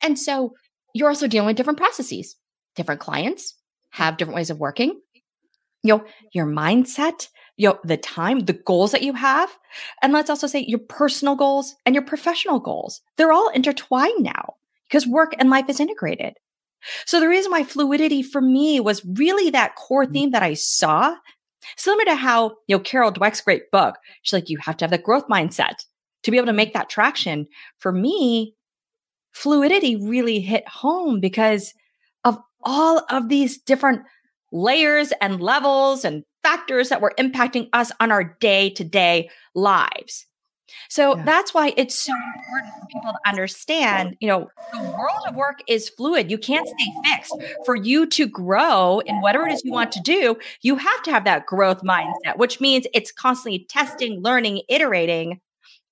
And 0.00 0.16
so 0.16 0.54
you're 0.92 1.08
also 1.08 1.26
dealing 1.26 1.48
with 1.48 1.56
different 1.56 1.80
processes. 1.80 2.36
Different 2.76 3.00
clients 3.00 3.54
have 3.90 4.16
different 4.16 4.36
ways 4.36 4.50
of 4.50 4.60
working. 4.60 5.00
You 5.82 5.96
know, 5.96 6.04
your 6.32 6.46
mindset, 6.46 7.30
you 7.56 7.68
know, 7.68 7.80
the 7.82 7.96
time, 7.96 8.40
the 8.40 8.52
goals 8.52 8.92
that 8.92 9.02
you 9.02 9.14
have. 9.14 9.50
And 10.02 10.12
let's 10.12 10.30
also 10.30 10.46
say 10.46 10.64
your 10.68 10.78
personal 10.78 11.34
goals 11.34 11.74
and 11.84 11.96
your 11.96 12.04
professional 12.04 12.60
goals. 12.60 13.00
They're 13.16 13.32
all 13.32 13.48
intertwined 13.48 14.22
now 14.22 14.54
because 14.88 15.04
work 15.04 15.34
and 15.40 15.50
life 15.50 15.68
is 15.68 15.80
integrated. 15.80 16.34
So 17.06 17.20
the 17.20 17.28
reason 17.28 17.50
why 17.52 17.64
fluidity 17.64 18.22
for 18.22 18.40
me 18.40 18.80
was 18.80 19.04
really 19.04 19.50
that 19.50 19.76
core 19.76 20.06
mm. 20.06 20.12
theme 20.12 20.30
that 20.32 20.42
I 20.42 20.54
saw, 20.54 21.16
similar 21.76 22.04
to 22.06 22.14
how, 22.14 22.56
you 22.66 22.76
know, 22.76 22.80
Carol 22.80 23.12
Dweck's 23.12 23.40
great 23.40 23.70
book, 23.70 23.96
she's 24.22 24.32
like, 24.32 24.50
you 24.50 24.58
have 24.58 24.76
to 24.78 24.84
have 24.84 24.90
that 24.90 25.02
growth 25.02 25.28
mindset 25.28 25.74
to 26.22 26.30
be 26.30 26.36
able 26.36 26.46
to 26.46 26.52
make 26.52 26.74
that 26.74 26.88
traction. 26.88 27.46
For 27.78 27.92
me, 27.92 28.54
fluidity 29.32 29.96
really 29.96 30.40
hit 30.40 30.66
home 30.68 31.20
because 31.20 31.72
of 32.24 32.38
all 32.62 33.04
of 33.10 33.28
these 33.28 33.58
different 33.58 34.02
layers 34.52 35.12
and 35.20 35.40
levels 35.40 36.04
and 36.04 36.24
factors 36.42 36.88
that 36.88 37.00
were 37.00 37.12
impacting 37.18 37.68
us 37.72 37.90
on 38.00 38.12
our 38.12 38.36
day 38.40 38.70
to 38.70 38.84
day 38.84 39.28
lives. 39.54 40.26
So 40.88 41.16
yeah. 41.16 41.24
that's 41.24 41.54
why 41.54 41.72
it's 41.76 41.98
so 41.98 42.12
important 42.36 42.74
for 42.74 42.86
people 42.86 43.12
to 43.12 43.30
understand, 43.30 44.16
you 44.20 44.28
know, 44.28 44.48
the 44.72 44.82
world 44.98 45.24
of 45.28 45.34
work 45.34 45.60
is 45.68 45.88
fluid. 45.88 46.30
You 46.30 46.38
can't 46.38 46.66
stay 46.66 46.92
fixed. 47.04 47.34
For 47.64 47.76
you 47.76 48.06
to 48.06 48.26
grow 48.26 49.00
in 49.00 49.20
whatever 49.20 49.46
it 49.46 49.52
is 49.52 49.62
you 49.64 49.72
want 49.72 49.92
to 49.92 50.00
do, 50.00 50.36
you 50.62 50.76
have 50.76 51.02
to 51.04 51.10
have 51.10 51.24
that 51.24 51.46
growth 51.46 51.82
mindset, 51.82 52.36
which 52.36 52.60
means 52.60 52.86
it's 52.94 53.12
constantly 53.12 53.66
testing, 53.68 54.22
learning, 54.22 54.62
iterating 54.68 55.40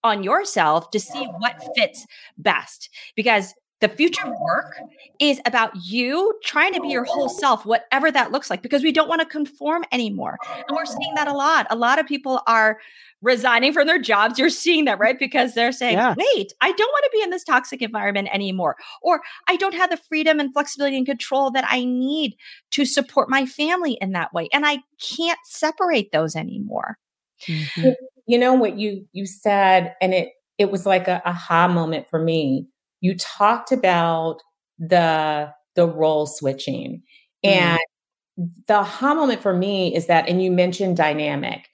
on 0.04 0.22
yourself 0.22 0.90
to 0.90 1.00
see 1.00 1.24
what 1.38 1.62
fits 1.76 2.06
best. 2.36 2.90
Because 3.14 3.54
the 3.82 3.88
future 3.88 4.24
of 4.24 4.32
work 4.40 4.76
is 5.18 5.40
about 5.44 5.72
you 5.74 6.32
trying 6.44 6.72
to 6.72 6.80
be 6.80 6.88
your 6.88 7.04
whole 7.04 7.28
self, 7.28 7.66
whatever 7.66 8.12
that 8.12 8.30
looks 8.30 8.48
like, 8.48 8.62
because 8.62 8.84
we 8.84 8.92
don't 8.92 9.08
want 9.08 9.20
to 9.20 9.26
conform 9.26 9.84
anymore. 9.90 10.38
And 10.68 10.76
we're 10.76 10.86
seeing 10.86 11.14
that 11.16 11.26
a 11.26 11.32
lot. 11.32 11.66
A 11.68 11.74
lot 11.74 11.98
of 11.98 12.06
people 12.06 12.40
are 12.46 12.78
resigning 13.22 13.72
from 13.72 13.88
their 13.88 14.00
jobs. 14.00 14.38
You're 14.38 14.50
seeing 14.50 14.84
that, 14.84 15.00
right? 15.00 15.18
Because 15.18 15.54
they're 15.54 15.72
saying, 15.72 15.96
yeah. 15.96 16.14
wait, 16.16 16.52
I 16.60 16.70
don't 16.70 16.88
want 16.88 17.04
to 17.04 17.10
be 17.12 17.22
in 17.22 17.30
this 17.30 17.42
toxic 17.42 17.82
environment 17.82 18.28
anymore. 18.32 18.76
Or 19.02 19.20
I 19.48 19.56
don't 19.56 19.74
have 19.74 19.90
the 19.90 19.96
freedom 19.96 20.38
and 20.38 20.52
flexibility 20.52 20.96
and 20.96 21.06
control 21.06 21.50
that 21.50 21.64
I 21.68 21.84
need 21.84 22.36
to 22.70 22.84
support 22.84 23.28
my 23.28 23.46
family 23.46 23.98
in 24.00 24.12
that 24.12 24.32
way. 24.32 24.48
And 24.52 24.64
I 24.64 24.78
can't 25.00 25.40
separate 25.44 26.12
those 26.12 26.36
anymore. 26.36 26.98
Mm-hmm. 27.48 27.90
You 28.28 28.38
know 28.38 28.54
what 28.54 28.78
you 28.78 29.08
you 29.12 29.26
said, 29.26 29.96
and 30.00 30.14
it 30.14 30.28
it 30.56 30.70
was 30.70 30.86
like 30.86 31.08
a 31.08 31.20
aha 31.26 31.66
moment 31.66 32.08
for 32.08 32.20
me 32.20 32.68
you 33.02 33.14
talked 33.18 33.70
about 33.70 34.38
the 34.78 35.52
the 35.74 35.86
role 35.86 36.26
switching. 36.26 37.02
Mm-hmm. 37.44 37.76
and 38.38 38.48
the 38.68 38.74
aha 38.74 39.14
moment 39.14 39.42
for 39.42 39.52
me 39.52 39.94
is 39.94 40.06
that 40.06 40.28
and 40.28 40.42
you 40.42 40.50
mentioned 40.50 40.96
dynamic. 40.96 41.68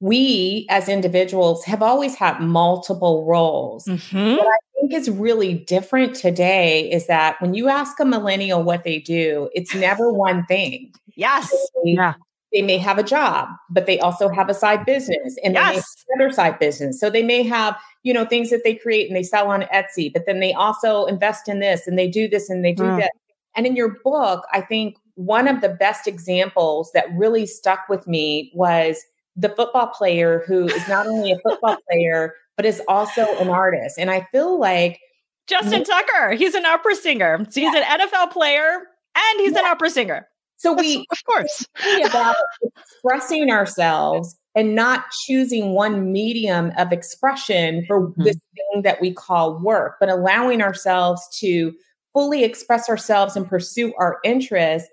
We 0.00 0.66
as 0.70 0.88
individuals 0.88 1.62
have 1.66 1.82
always 1.82 2.14
had 2.16 2.40
multiple 2.40 3.24
roles. 3.26 3.84
Mm-hmm. 3.84 4.36
what 4.36 4.46
i 4.46 4.58
think 4.80 4.92
is 4.94 5.10
really 5.10 5.54
different 5.54 6.14
today 6.16 6.90
is 6.90 7.06
that 7.06 7.40
when 7.40 7.52
you 7.52 7.68
ask 7.68 8.00
a 8.00 8.04
millennial 8.04 8.62
what 8.62 8.82
they 8.82 8.98
do 8.98 9.50
it's 9.54 9.74
never 9.74 10.12
one 10.12 10.44
thing. 10.46 10.92
Yes. 11.14 11.50
They, 11.84 11.92
yeah 11.92 12.14
they 12.52 12.62
may 12.62 12.78
have 12.78 12.98
a 12.98 13.02
job, 13.02 13.48
but 13.68 13.86
they 13.86 13.98
also 14.00 14.28
have 14.28 14.48
a 14.48 14.54
side 14.54 14.84
business 14.84 15.36
and 15.44 15.54
yes. 15.54 15.68
they 15.68 15.74
have 15.74 15.84
another 16.14 16.32
side 16.32 16.58
business. 16.58 16.98
So 16.98 17.08
they 17.08 17.22
may 17.22 17.42
have, 17.44 17.76
you 18.02 18.12
know, 18.12 18.24
things 18.24 18.50
that 18.50 18.62
they 18.64 18.74
create 18.74 19.08
and 19.08 19.16
they 19.16 19.22
sell 19.22 19.48
on 19.48 19.62
Etsy, 19.72 20.12
but 20.12 20.26
then 20.26 20.40
they 20.40 20.52
also 20.52 21.06
invest 21.06 21.48
in 21.48 21.60
this 21.60 21.86
and 21.86 21.98
they 21.98 22.08
do 22.08 22.28
this 22.28 22.50
and 22.50 22.64
they 22.64 22.72
do 22.72 22.82
mm. 22.82 22.98
that. 22.98 23.12
And 23.56 23.66
in 23.66 23.76
your 23.76 23.96
book, 24.02 24.46
I 24.52 24.60
think 24.60 24.96
one 25.14 25.46
of 25.46 25.60
the 25.60 25.68
best 25.68 26.08
examples 26.08 26.90
that 26.92 27.06
really 27.14 27.46
stuck 27.46 27.88
with 27.88 28.06
me 28.06 28.50
was 28.54 29.04
the 29.36 29.50
football 29.50 29.88
player 29.88 30.42
who 30.46 30.66
is 30.66 30.88
not 30.88 31.06
only 31.06 31.32
a 31.32 31.38
football 31.38 31.76
player, 31.90 32.34
but 32.56 32.66
is 32.66 32.82
also 32.88 33.26
an 33.38 33.48
artist. 33.48 33.98
And 33.98 34.10
I 34.10 34.26
feel 34.32 34.58
like 34.58 35.00
Justin 35.46 35.84
Tucker, 35.84 36.32
he's 36.32 36.54
an 36.54 36.64
opera 36.64 36.94
singer. 36.94 37.44
So 37.50 37.60
he's 37.60 37.74
an 37.74 37.82
NFL 37.82 38.32
player 38.32 38.82
and 39.16 39.40
he's 39.40 39.52
yeah. 39.52 39.60
an 39.60 39.64
opera 39.66 39.90
singer. 39.90 40.28
So 40.60 40.74
we, 40.74 41.06
of 41.10 41.24
course, 41.24 41.66
about 42.04 42.36
expressing 42.62 43.50
ourselves 43.50 44.36
and 44.54 44.74
not 44.74 45.04
choosing 45.26 45.72
one 45.72 46.12
medium 46.12 46.72
of 46.76 46.92
expression 46.92 47.84
for 47.86 48.08
mm-hmm. 48.08 48.22
this 48.22 48.36
thing 48.54 48.82
that 48.82 49.00
we 49.00 49.12
call 49.12 49.58
work, 49.58 49.96
but 49.98 50.08
allowing 50.08 50.60
ourselves 50.60 51.26
to 51.38 51.72
fully 52.12 52.44
express 52.44 52.88
ourselves 52.88 53.36
and 53.36 53.48
pursue 53.48 53.94
our 53.98 54.18
interests. 54.22 54.88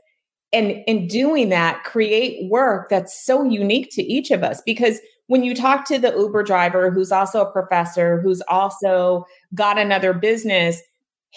And 0.54 0.72
in 0.88 1.08
doing 1.08 1.50
that, 1.50 1.84
create 1.84 2.50
work 2.50 2.90
that's 2.90 3.26
so 3.26 3.44
unique 3.44 3.90
to 3.92 4.04
each 4.04 4.32
of 4.32 4.44
us. 4.44 4.62
Because 4.66 5.00
when 5.26 5.44
you 5.44 5.54
talk 5.54 5.86
to 5.88 6.00
the 6.00 6.14
Uber 6.16 6.44
driver, 6.44 6.90
who's 6.90 7.12
also 7.12 7.42
a 7.42 7.52
professor, 7.52 8.22
who's 8.22 8.42
also 8.48 9.26
got 9.54 9.78
another 9.78 10.14
business, 10.14 10.82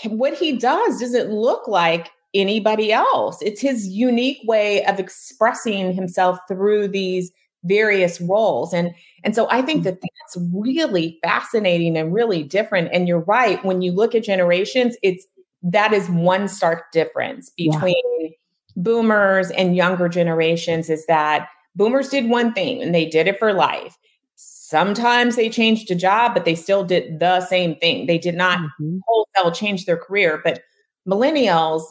what 0.04 0.34
he 0.34 0.56
does 0.56 1.00
doesn't 1.00 1.32
look 1.32 1.66
like 1.66 2.10
anybody 2.34 2.92
else. 2.92 3.40
It's 3.42 3.60
his 3.60 3.88
unique 3.88 4.40
way 4.44 4.84
of 4.84 4.98
expressing 4.98 5.92
himself 5.92 6.38
through 6.48 6.88
these 6.88 7.32
various 7.64 8.20
roles. 8.20 8.72
And 8.72 8.94
and 9.24 9.34
so 9.34 9.48
I 9.50 9.62
think 9.62 9.84
that 9.84 10.00
that's 10.00 10.46
really 10.52 11.18
fascinating 11.22 11.96
and 11.96 12.12
really 12.12 12.42
different. 12.42 12.88
And 12.92 13.06
you're 13.06 13.20
right, 13.20 13.62
when 13.64 13.82
you 13.82 13.92
look 13.92 14.14
at 14.14 14.24
generations, 14.24 14.96
it's 15.02 15.26
that 15.62 15.92
is 15.92 16.08
one 16.08 16.48
stark 16.48 16.90
difference 16.92 17.50
between 17.50 17.94
yeah. 18.20 18.28
boomers 18.76 19.50
and 19.50 19.76
younger 19.76 20.08
generations 20.08 20.88
is 20.88 21.04
that 21.06 21.48
boomers 21.76 22.08
did 22.08 22.28
one 22.28 22.52
thing 22.52 22.82
and 22.82 22.94
they 22.94 23.06
did 23.06 23.28
it 23.28 23.38
for 23.38 23.52
life. 23.52 23.98
Sometimes 24.36 25.36
they 25.36 25.50
changed 25.50 25.90
a 25.90 25.94
job, 25.94 26.32
but 26.32 26.44
they 26.44 26.54
still 26.54 26.84
did 26.84 27.18
the 27.18 27.40
same 27.42 27.74
thing. 27.76 28.06
They 28.06 28.18
did 28.18 28.36
not 28.36 28.58
mm-hmm. 28.58 28.98
wholesale 29.06 29.52
change 29.52 29.84
their 29.84 29.96
career. 29.96 30.40
But 30.42 30.62
millennials, 31.06 31.82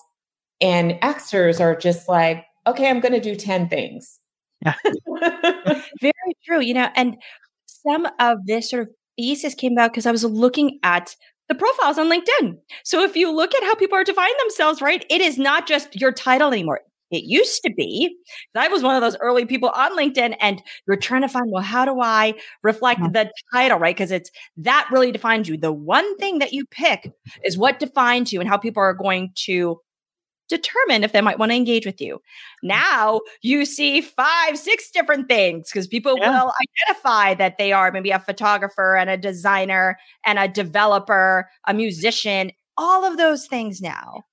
and 0.62 0.92
Xers 1.02 1.60
are 1.60 1.76
just 1.76 2.08
like, 2.10 2.46
okay, 2.68 2.90
I'm 2.90 3.00
going 3.00 3.14
to 3.14 3.22
do 3.22 3.36
10 3.36 3.70
things. 3.70 4.20
Yeah. 4.64 4.76
Very 6.02 6.14
true. 6.46 6.60
You 6.62 6.74
know, 6.74 6.90
and 6.96 7.18
some 7.66 8.08
of 8.20 8.40
this 8.46 8.70
sort 8.70 8.84
of 8.84 8.90
thesis 9.18 9.56
came 9.56 9.74
about 9.74 9.92
because 9.92 10.06
I 10.06 10.12
was 10.12 10.24
looking 10.24 10.80
at 10.84 11.16
the 11.48 11.56
profiles 11.56 11.98
on 11.98 12.10
LinkedIn. 12.10 12.58
So 12.84 13.04
if 13.04 13.16
you 13.16 13.32
look 13.32 13.56
at 13.56 13.64
how 13.64 13.76
people 13.76 13.98
are 13.98 14.04
defining 14.04 14.36
themselves, 14.40 14.82
right, 14.82 15.06
it 15.10 15.22
is 15.22 15.38
not 15.38 15.68
just 15.68 16.00
your 16.00 16.12
title 16.12 16.52
anymore. 16.52 16.82
It 17.12 17.24
used 17.24 17.64
to 17.64 17.74
be. 17.74 18.16
I 18.56 18.68
was 18.68 18.84
one 18.84 18.96
of 18.96 19.02
those 19.02 19.18
early 19.20 19.46
people 19.46 19.70
on 19.70 19.98
LinkedIn, 19.98 20.36
and 20.40 20.62
you're 20.88 20.96
trying 20.96 21.24
to 21.24 21.28
find, 21.28 21.46
well, 21.50 21.64
how 21.64 21.84
do 21.86 22.00
I 22.00 22.36
reflect 22.62 23.02
mm-hmm. 23.02 23.14
the 23.14 23.32
title, 23.52 23.80
right? 23.80 23.96
Because 23.96 24.12
it's 24.12 24.30
that 24.58 24.88
really 24.92 25.12
defines 25.12 25.50
you. 25.50 25.58
The 25.58 25.72
one 25.72 26.18
thing 26.18 26.38
that 26.38 26.54
you 26.54 26.66
pick 26.70 27.12
is 27.44 27.58
what 27.58 27.80
defines 27.80 28.32
you 28.32 28.40
and 28.40 28.48
how 28.48 28.58
people 28.58 28.84
are 28.84 28.94
going 28.94 29.32
to 29.46 29.80
determine 30.50 31.04
if 31.04 31.14
they 31.14 31.22
might 31.22 31.40
want 31.40 31.52
to 31.52 31.56
engage 31.56 31.86
with 31.86 32.02
you. 32.02 32.16
Mm. 32.64 32.70
Now 32.70 33.22
you 33.42 33.66
see 33.66 34.02
five, 34.02 34.58
six 34.58 34.92
different 34.92 35.30
things 35.30 35.70
because 35.70 35.88
people 35.88 36.18
yeah. 36.18 36.44
will 36.44 36.54
identify 36.88 37.36
that 37.36 37.58
they 37.58 37.72
are 37.72 37.92
maybe 37.92 38.12
a 38.12 38.20
photographer 38.20 38.96
and 38.96 39.10
a 39.10 39.18
designer 39.18 39.98
and 40.26 40.38
a 40.38 40.48
developer, 40.48 41.50
a 41.68 41.74
musician, 41.74 42.52
all 42.78 43.06
of 43.06 43.18
those 43.18 43.48
things 43.48 43.82
now. 43.82 44.24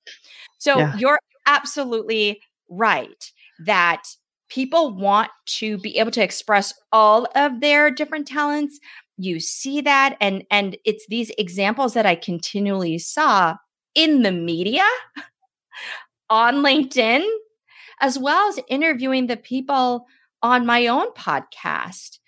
So 0.58 0.78
yeah. 0.78 0.96
you're 0.96 1.20
absolutely 1.46 2.40
right 2.68 3.30
that 3.64 4.02
people 4.49 4.94
want 4.96 5.30
to 5.46 5.78
be 5.78 5.99
able 5.99 6.11
to 6.12 6.23
express 6.23 6.75
all 6.92 7.28
of 7.35 7.61
their 7.61 7.90
different 7.90 8.26
talents 8.26 8.80
you 9.18 9.40
see 9.40 9.80
that 9.80 10.16
and 10.20 10.44
and 10.50 10.76
it's 10.85 11.06
these 11.08 11.30
examples 11.38 11.94
that 11.94 12.06
i 12.06 12.14
continually 12.14 12.99
saw 12.99 13.56
in 13.94 14.23
the 14.23 14.32
media 14.32 14.85
on 16.30 16.56
LinkedIn, 16.56 17.25
as 18.00 18.18
well 18.18 18.49
as 18.49 18.61
interviewing 18.68 19.26
the 19.26 19.37
people 19.37 20.06
on 20.42 20.66
my 20.66 20.87
own 20.87 21.12
podcast 21.12 22.18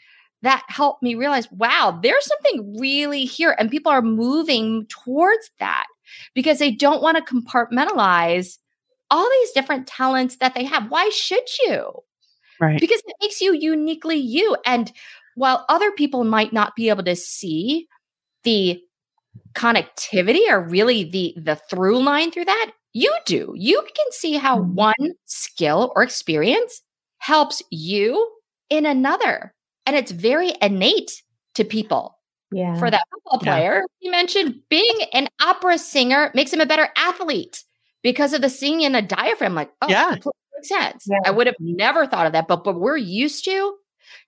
that 0.42 0.64
helped 0.68 1.02
me 1.02 1.14
realize 1.14 1.50
wow, 1.50 1.98
there's 2.02 2.26
something 2.26 2.78
really 2.78 3.24
here. 3.24 3.54
And 3.58 3.70
people 3.70 3.90
are 3.92 4.02
moving 4.02 4.86
towards 4.88 5.50
that 5.58 5.86
because 6.34 6.58
they 6.58 6.70
don't 6.70 7.02
want 7.02 7.16
to 7.16 7.34
compartmentalize 7.34 8.58
all 9.10 9.28
these 9.28 9.52
different 9.52 9.86
talents 9.86 10.36
that 10.36 10.54
they 10.54 10.64
have. 10.64 10.90
Why 10.90 11.08
should 11.10 11.44
you? 11.64 11.92
Right. 12.60 12.80
Because 12.80 13.00
it 13.06 13.16
makes 13.20 13.40
you 13.40 13.54
uniquely 13.54 14.16
you. 14.16 14.56
And 14.66 14.92
while 15.34 15.64
other 15.68 15.92
people 15.92 16.24
might 16.24 16.52
not 16.52 16.74
be 16.76 16.88
able 16.88 17.04
to 17.04 17.16
see 17.16 17.88
the 18.44 18.80
connectivity 19.54 20.50
or 20.50 20.60
really 20.60 21.04
the 21.04 21.34
the 21.36 21.56
through 21.56 22.02
line 22.02 22.30
through 22.30 22.44
that 22.44 22.72
you 22.98 23.14
do. 23.24 23.52
You 23.56 23.80
can 23.82 24.12
see 24.12 24.34
how 24.34 24.58
mm-hmm. 24.58 24.74
one 24.74 25.12
skill 25.26 25.92
or 25.94 26.02
experience 26.02 26.82
helps 27.18 27.62
you 27.70 28.30
in 28.70 28.86
another. 28.86 29.54
And 29.86 29.96
it's 29.96 30.10
very 30.10 30.52
innate 30.60 31.22
to 31.54 31.64
people. 31.64 32.16
Yeah. 32.50 32.78
For 32.78 32.90
that 32.90 33.04
football 33.12 33.40
player, 33.40 33.76
yeah. 33.76 33.82
you 34.00 34.10
mentioned 34.10 34.60
being 34.70 34.96
an 35.12 35.28
opera 35.40 35.78
singer 35.78 36.30
makes 36.34 36.52
him 36.52 36.60
a 36.60 36.66
better 36.66 36.88
athlete 36.96 37.62
because 38.02 38.32
of 38.32 38.40
the 38.40 38.48
singing 38.48 38.82
in 38.82 38.94
a 38.94 39.02
diaphragm. 39.02 39.54
Like, 39.54 39.70
oh, 39.82 39.88
Yeah. 39.88 40.10
makes 40.12 40.68
sense. 40.68 41.06
Yeah. 41.08 41.18
I 41.26 41.30
would 41.30 41.46
have 41.46 41.56
never 41.60 42.06
thought 42.06 42.26
of 42.26 42.32
that, 42.32 42.48
but 42.48 42.64
but 42.64 42.80
we're 42.80 42.96
used 42.96 43.44
to 43.44 43.74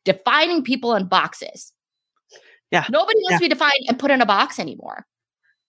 defining 0.04 0.62
people 0.62 0.94
in 0.94 1.06
boxes. 1.06 1.72
Yeah. 2.70 2.84
Nobody 2.90 3.18
wants 3.20 3.32
Yeah. 3.32 3.38
to 3.38 3.44
be 3.44 3.48
defined 3.48 3.86
and 3.88 3.98
put 3.98 4.10
in 4.10 4.20
a 4.20 4.26
box 4.26 4.58
anymore. 4.58 5.06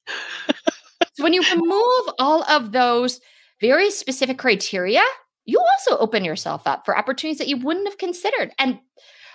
so 1.13 1.23
when 1.23 1.33
you 1.33 1.43
remove 1.51 2.13
all 2.19 2.43
of 2.43 2.71
those 2.71 3.19
very 3.59 3.91
specific 3.91 4.37
criteria, 4.37 5.01
you 5.45 5.59
also 5.59 5.97
open 5.97 6.23
yourself 6.23 6.65
up 6.65 6.85
for 6.85 6.97
opportunities 6.97 7.37
that 7.39 7.47
you 7.47 7.57
wouldn't 7.57 7.87
have 7.87 7.97
considered. 7.97 8.51
And 8.57 8.79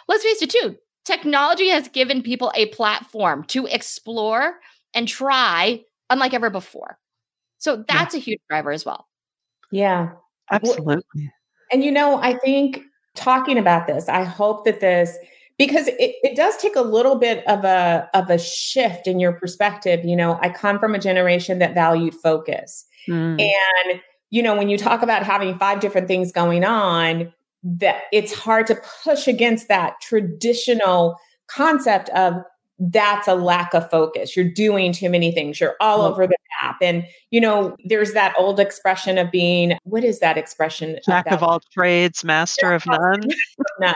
let's 0.09 0.25
face 0.25 0.43
it, 0.43 0.51
too, 0.51 0.77
technology 1.05 1.69
has 1.69 1.89
given 1.89 2.23
people 2.23 2.53
a 2.55 2.67
platform 2.67 3.45
to 3.45 3.67
explore 3.67 4.55
and 4.95 5.07
try 5.07 5.83
unlike 6.11 6.35
ever 6.35 6.51
before. 6.51 6.99
So 7.59 7.85
that's 7.89 8.15
a 8.15 8.19
huge 8.19 8.41
driver 8.49 8.71
as 8.71 8.85
well. 8.85 9.07
Yeah. 9.71 10.11
Absolutely. 10.51 11.33
And 11.73 11.83
you 11.83 11.91
know, 11.91 12.19
I 12.19 12.35
think 12.39 12.83
talking 13.15 13.59
about 13.59 13.87
this, 13.87 14.09
I 14.09 14.23
hope 14.23 14.65
that 14.65 14.81
this 14.81 15.17
because 15.59 15.89
it, 15.89 15.97
it 15.99 16.37
does 16.37 16.57
take 16.57 16.77
a 16.77 16.83
little 16.83 17.17
bit 17.17 17.47
of 17.47 17.65
a 17.65 18.09
of 18.15 18.31
a 18.31 18.39
shift 18.39 19.07
in 19.07 19.19
your 19.21 19.33
perspective. 19.33 20.05
You 20.05 20.17
know, 20.17 20.39
I 20.41 20.49
come 20.49 20.79
from 20.79 20.95
a 20.95 20.99
generation 20.99 21.59
that 21.59 21.75
valued 21.75 22.15
focus. 22.15 22.85
Mm. 23.09 23.41
And 23.41 24.01
you 24.31 24.43
know, 24.43 24.57
when 24.57 24.69
you 24.69 24.77
talk 24.77 25.03
about 25.03 25.23
having 25.23 25.57
five 25.59 25.81
different 25.81 26.09
things 26.09 26.33
going 26.33 26.65
on, 26.65 27.33
that 27.63 28.03
it's 28.13 28.33
hard 28.33 28.67
to 28.67 28.77
push 29.05 29.27
against 29.27 29.69
that 29.69 29.95
traditional 30.01 31.17
concept 31.47 32.09
of 32.11 32.35
that's 32.79 33.27
a 33.27 33.35
lack 33.35 33.73
of 33.73 33.89
focus. 33.91 34.37
You're 34.37 34.51
doing 34.51 34.93
too 34.93 35.09
many 35.09 35.33
things. 35.33 35.61
You're 35.61 35.77
all 35.81 36.01
Well- 36.01 36.09
over 36.09 36.27
the 36.27 36.37
map. 36.63 36.77
And, 36.83 37.07
you 37.31 37.41
know, 37.41 37.77
there's 37.85 38.13
that 38.13 38.35
old 38.37 38.61
expression 38.61 39.19
of 39.19 39.31
being, 39.31 39.79
what 39.85 40.05
is 40.05 40.21
that 40.21 40.37
expression? 40.37 40.99
Jack 41.07 41.27
that 41.27 41.35
of 41.35 41.43
all 41.43 41.61
trades, 41.73 42.25
master 42.25 42.73
of 42.73 42.85
none. 42.87 43.21
none. 43.81 43.95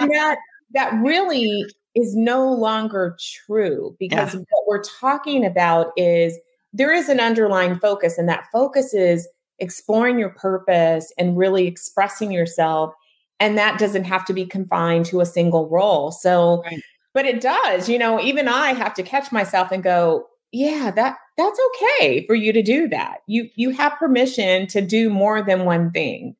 That 0.00 0.38
that 0.74 0.92
really 1.02 1.64
is 1.94 2.14
no 2.14 2.52
longer 2.52 3.16
true 3.46 3.96
because 3.98 4.34
what 4.34 4.66
we're 4.66 4.82
talking 4.82 5.44
about 5.44 5.92
is 5.96 6.38
there 6.72 6.92
is 6.92 7.08
an 7.08 7.20
underlying 7.20 7.78
focus 7.78 8.18
and 8.18 8.28
that 8.28 8.44
focus 8.52 8.92
is 8.92 9.28
exploring 9.58 10.18
your 10.18 10.30
purpose 10.30 11.12
and 11.16 11.38
really 11.38 11.66
expressing 11.66 12.30
yourself 12.30 12.92
and 13.40 13.56
that 13.56 13.78
doesn't 13.78 14.04
have 14.04 14.24
to 14.24 14.32
be 14.32 14.46
confined 14.46 15.04
to 15.06 15.20
a 15.20 15.26
single 15.26 15.68
role. 15.68 16.10
So 16.10 16.62
Right. 16.64 16.82
but 17.14 17.24
it 17.24 17.40
does 17.40 17.88
you 17.88 17.98
know 17.98 18.20
even 18.20 18.46
i 18.46 18.74
have 18.74 18.92
to 18.92 19.02
catch 19.02 19.32
myself 19.32 19.72
and 19.72 19.82
go 19.82 20.26
yeah 20.52 20.90
that 20.90 21.16
that's 21.36 21.58
okay 21.74 22.24
for 22.26 22.34
you 22.34 22.52
to 22.52 22.62
do 22.62 22.88
that. 22.88 23.18
You 23.26 23.48
you 23.56 23.70
have 23.70 23.98
permission 23.98 24.66
to 24.68 24.80
do 24.80 25.10
more 25.10 25.42
than 25.42 25.64
one 25.64 25.90
thing 25.90 26.34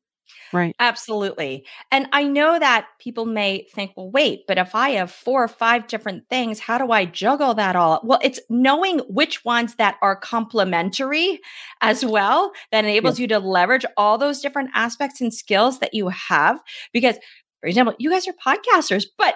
Right. 0.53 0.75
Absolutely. 0.79 1.65
And 1.91 2.07
I 2.13 2.23
know 2.23 2.57
that 2.57 2.87
people 2.99 3.25
may 3.25 3.67
think, 3.73 3.91
well, 3.95 4.09
wait, 4.09 4.45
but 4.47 4.57
if 4.57 4.73
I 4.75 4.91
have 4.91 5.11
four 5.11 5.43
or 5.43 5.47
five 5.47 5.87
different 5.87 6.29
things, 6.29 6.59
how 6.59 6.77
do 6.77 6.91
I 6.91 7.05
juggle 7.05 7.53
that 7.55 7.75
all? 7.75 8.01
Well, 8.03 8.19
it's 8.23 8.39
knowing 8.49 8.99
which 9.09 9.43
ones 9.43 9.75
that 9.75 9.97
are 10.01 10.15
complementary 10.15 11.39
as 11.81 12.05
well 12.05 12.51
that 12.71 12.85
enables 12.85 13.19
you 13.19 13.27
to 13.27 13.39
leverage 13.39 13.85
all 13.97 14.17
those 14.17 14.39
different 14.39 14.69
aspects 14.73 15.19
and 15.21 15.33
skills 15.33 15.79
that 15.79 15.93
you 15.93 16.07
have. 16.09 16.59
Because, 16.93 17.17
for 17.59 17.67
example, 17.67 17.95
you 17.99 18.09
guys 18.09 18.27
are 18.27 18.33
podcasters, 18.33 19.05
but 19.17 19.35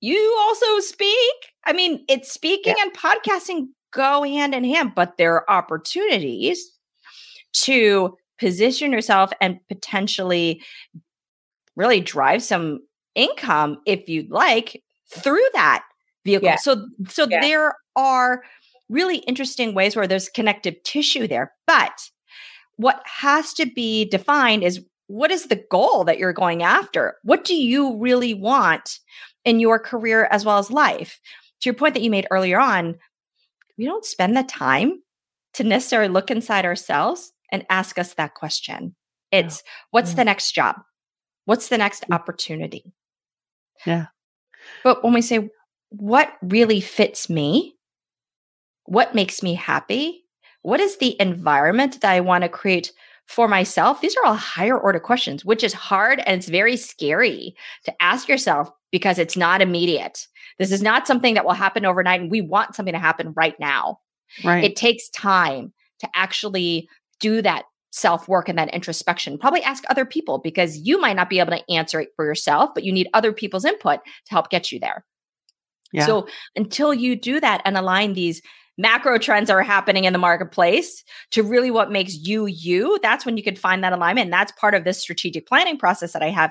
you 0.00 0.36
also 0.40 0.80
speak. 0.80 1.34
I 1.64 1.72
mean, 1.72 2.04
it's 2.08 2.32
speaking 2.32 2.74
and 2.80 2.92
podcasting 2.92 3.68
go 3.92 4.22
hand 4.22 4.54
in 4.54 4.64
hand, 4.64 4.92
but 4.94 5.16
there 5.18 5.34
are 5.34 5.50
opportunities 5.50 6.72
to 7.52 8.16
position 8.40 8.92
yourself 8.92 9.30
and 9.40 9.60
potentially 9.68 10.62
really 11.76 12.00
drive 12.00 12.42
some 12.42 12.80
income 13.14 13.78
if 13.86 14.08
you'd 14.08 14.30
like 14.30 14.82
through 15.12 15.44
that 15.54 15.82
vehicle. 16.24 16.48
Yeah. 16.48 16.56
So 16.56 16.86
so 17.08 17.26
Yeah. 17.28 17.40
there 17.40 17.74
are 17.96 18.42
really 18.88 19.18
interesting 19.18 19.74
ways 19.74 19.94
where 19.94 20.06
there's 20.06 20.28
connective 20.28 20.74
tissue 20.84 21.28
there. 21.28 21.52
But 21.66 22.10
what 22.76 23.02
has 23.04 23.52
to 23.54 23.66
be 23.66 24.06
defined 24.06 24.64
is 24.64 24.80
what 25.06 25.30
is 25.30 25.46
the 25.46 25.62
goal 25.70 26.04
that 26.04 26.18
you're 26.18 26.32
going 26.32 26.62
after? 26.62 27.16
What 27.24 27.44
do 27.44 27.54
you 27.54 27.96
really 27.98 28.34
want 28.34 28.98
in 29.44 29.60
your 29.60 29.78
career 29.78 30.28
as 30.30 30.44
well 30.44 30.58
as 30.58 30.70
life? 30.70 31.20
To 31.60 31.68
your 31.68 31.74
point 31.74 31.94
that 31.94 32.02
you 32.02 32.10
made 32.10 32.26
earlier 32.30 32.58
on, 32.58 32.96
we 33.76 33.84
don't 33.84 34.04
spend 34.04 34.36
the 34.36 34.42
time 34.44 35.02
to 35.54 35.64
necessarily 35.64 36.08
look 36.12 36.30
inside 36.30 36.64
ourselves 36.64 37.32
and 37.52 37.66
ask 37.70 37.98
us 37.98 38.14
that 38.14 38.34
question. 38.34 38.94
It's 39.30 39.62
what's 39.90 40.10
Yeah. 40.10 40.16
the 40.16 40.22
mm. 40.22 40.26
next 40.26 40.52
job? 40.52 40.76
What's 41.44 41.68
the 41.68 41.78
next 41.78 42.04
mm. 42.08 42.14
opportunity? 42.14 42.92
Yeah. 43.86 44.06
But 44.84 45.02
when 45.02 45.12
we 45.12 45.22
say 45.22 45.48
what 45.90 46.32
really 46.42 46.80
fits 46.80 47.28
me, 47.28 47.76
what 48.84 49.14
makes 49.14 49.42
me 49.42 49.54
happy, 49.54 50.24
what 50.62 50.80
is 50.80 50.98
the 50.98 51.20
environment 51.20 52.00
that 52.00 52.10
I 52.10 52.20
want 52.20 52.42
to 52.42 52.48
create 52.48 52.92
for 53.26 53.48
myself? 53.48 54.00
These 54.00 54.16
are 54.16 54.26
all 54.26 54.34
higher 54.34 54.78
order 54.78 55.00
questions, 55.00 55.44
which 55.44 55.64
is 55.64 55.72
hard 55.72 56.20
and 56.26 56.38
it's 56.38 56.48
very 56.48 56.76
scary 56.76 57.54
to 57.84 58.02
ask 58.02 58.28
yourself 58.28 58.70
because 58.90 59.18
it's 59.18 59.36
not 59.36 59.62
immediate. 59.62 60.26
This 60.58 60.72
is 60.72 60.82
not 60.82 61.06
something 61.06 61.34
that 61.34 61.44
will 61.44 61.52
happen 61.52 61.86
overnight, 61.86 62.20
and 62.20 62.30
we 62.30 62.42
want 62.42 62.74
something 62.74 62.92
to 62.92 62.98
happen 62.98 63.32
right 63.34 63.58
now. 63.58 64.00
Right. 64.44 64.62
It 64.62 64.76
takes 64.76 65.08
time 65.08 65.72
to 66.00 66.08
actually 66.14 66.88
do 67.20 67.40
that 67.42 67.64
self 67.92 68.28
work 68.28 68.48
and 68.48 68.58
that 68.58 68.72
introspection. 68.72 69.38
Probably 69.38 69.62
ask 69.62 69.84
other 69.90 70.04
people 70.04 70.38
because 70.38 70.76
you 70.78 71.00
might 71.00 71.16
not 71.16 71.28
be 71.30 71.38
able 71.40 71.52
to 71.52 71.70
answer 71.70 72.00
it 72.00 72.10
for 72.16 72.24
yourself, 72.24 72.70
but 72.74 72.84
you 72.84 72.92
need 72.92 73.08
other 73.14 73.32
people's 73.32 73.64
input 73.64 74.00
to 74.26 74.30
help 74.30 74.48
get 74.50 74.70
you 74.72 74.78
there. 74.80 75.04
yeah. 75.92 76.06
So 76.06 76.26
until 76.56 76.94
you 76.94 77.16
do 77.16 77.40
that 77.40 77.62
and 77.64 77.76
align 77.76 78.12
these 78.14 78.40
macro 78.78 79.18
trends 79.18 79.48
that 79.48 79.54
are 79.54 79.62
happening 79.62 80.04
in 80.04 80.12
the 80.14 80.18
marketplace 80.18 81.04
to 81.32 81.42
really 81.42 81.70
what 81.70 81.90
makes 81.90 82.14
you 82.14 82.46
you, 82.46 82.98
that's 83.02 83.26
when 83.26 83.36
you 83.36 83.42
can 83.42 83.56
find 83.56 83.82
that 83.84 83.92
alignment. 83.92 84.26
And 84.26 84.32
that's 84.32 84.52
part 84.52 84.74
of 84.74 84.84
this 84.84 84.98
strategic 84.98 85.46
planning 85.46 85.76
process 85.76 86.12
that 86.12 86.22
I 86.22 86.30
have 86.30 86.50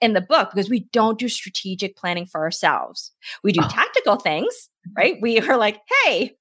in 0.00 0.14
the 0.14 0.20
book 0.22 0.50
because 0.52 0.70
we 0.70 0.88
don't 0.92 1.18
do 1.18 1.28
strategic 1.28 1.96
planning 1.96 2.26
for 2.26 2.40
ourselves. 2.40 3.12
We 3.44 3.52
do 3.52 3.60
Oh. 3.62 3.68
tactical 3.68 4.16
things, 4.16 4.70
right? 4.96 5.18
We 5.20 5.38
are 5.40 5.56
like, 5.58 5.78
hey, 6.04 6.34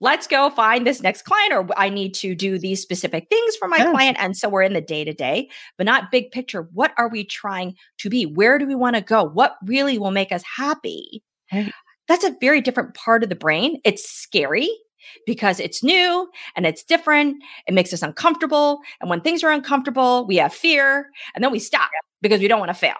let's 0.00 0.26
go 0.26 0.50
find 0.50 0.86
this 0.86 1.02
next 1.02 1.22
client, 1.22 1.52
or 1.52 1.66
I 1.76 1.88
need 1.88 2.14
to 2.14 2.34
do 2.34 2.58
these 2.58 2.82
specific 2.82 3.28
things 3.30 3.56
for 3.56 3.68
my 3.68 3.78
Yeah. 3.78 3.90
client. 3.90 4.16
And 4.20 4.36
so 4.36 4.48
we're 4.48 4.62
in 4.62 4.74
the 4.74 4.80
day 4.80 5.04
to 5.04 5.12
day, 5.12 5.48
but 5.78 5.86
not 5.86 6.10
big 6.10 6.30
picture. 6.30 6.68
What 6.72 6.92
are 6.98 7.08
we 7.08 7.24
trying 7.24 7.76
to 7.98 8.10
be? 8.10 8.26
Where 8.26 8.58
do 8.58 8.66
we 8.66 8.74
want 8.74 8.96
to 8.96 9.02
go? 9.02 9.24
What 9.24 9.56
really 9.64 9.98
will 9.98 10.10
make 10.10 10.32
us 10.32 10.42
happy? 10.42 11.22
That's 12.08 12.24
a 12.24 12.36
very 12.40 12.60
different 12.60 12.94
part 12.94 13.22
of 13.22 13.28
the 13.28 13.34
brain. 13.34 13.80
It's 13.84 14.08
scary 14.08 14.68
because 15.26 15.60
it's 15.60 15.82
new 15.82 16.28
and 16.56 16.66
it's 16.66 16.84
different. 16.84 17.42
It 17.66 17.74
makes 17.74 17.92
us 17.92 18.02
uncomfortable. 18.02 18.80
And 19.00 19.08
when 19.08 19.20
things 19.20 19.42
are 19.42 19.50
uncomfortable, 19.50 20.26
we 20.26 20.36
have 20.36 20.52
fear 20.52 21.10
and 21.34 21.42
then 21.42 21.52
we 21.52 21.58
stop 21.58 21.90
because 22.20 22.40
we 22.40 22.48
don't 22.48 22.60
want 22.60 22.70
to 22.70 22.74
fail. 22.74 22.96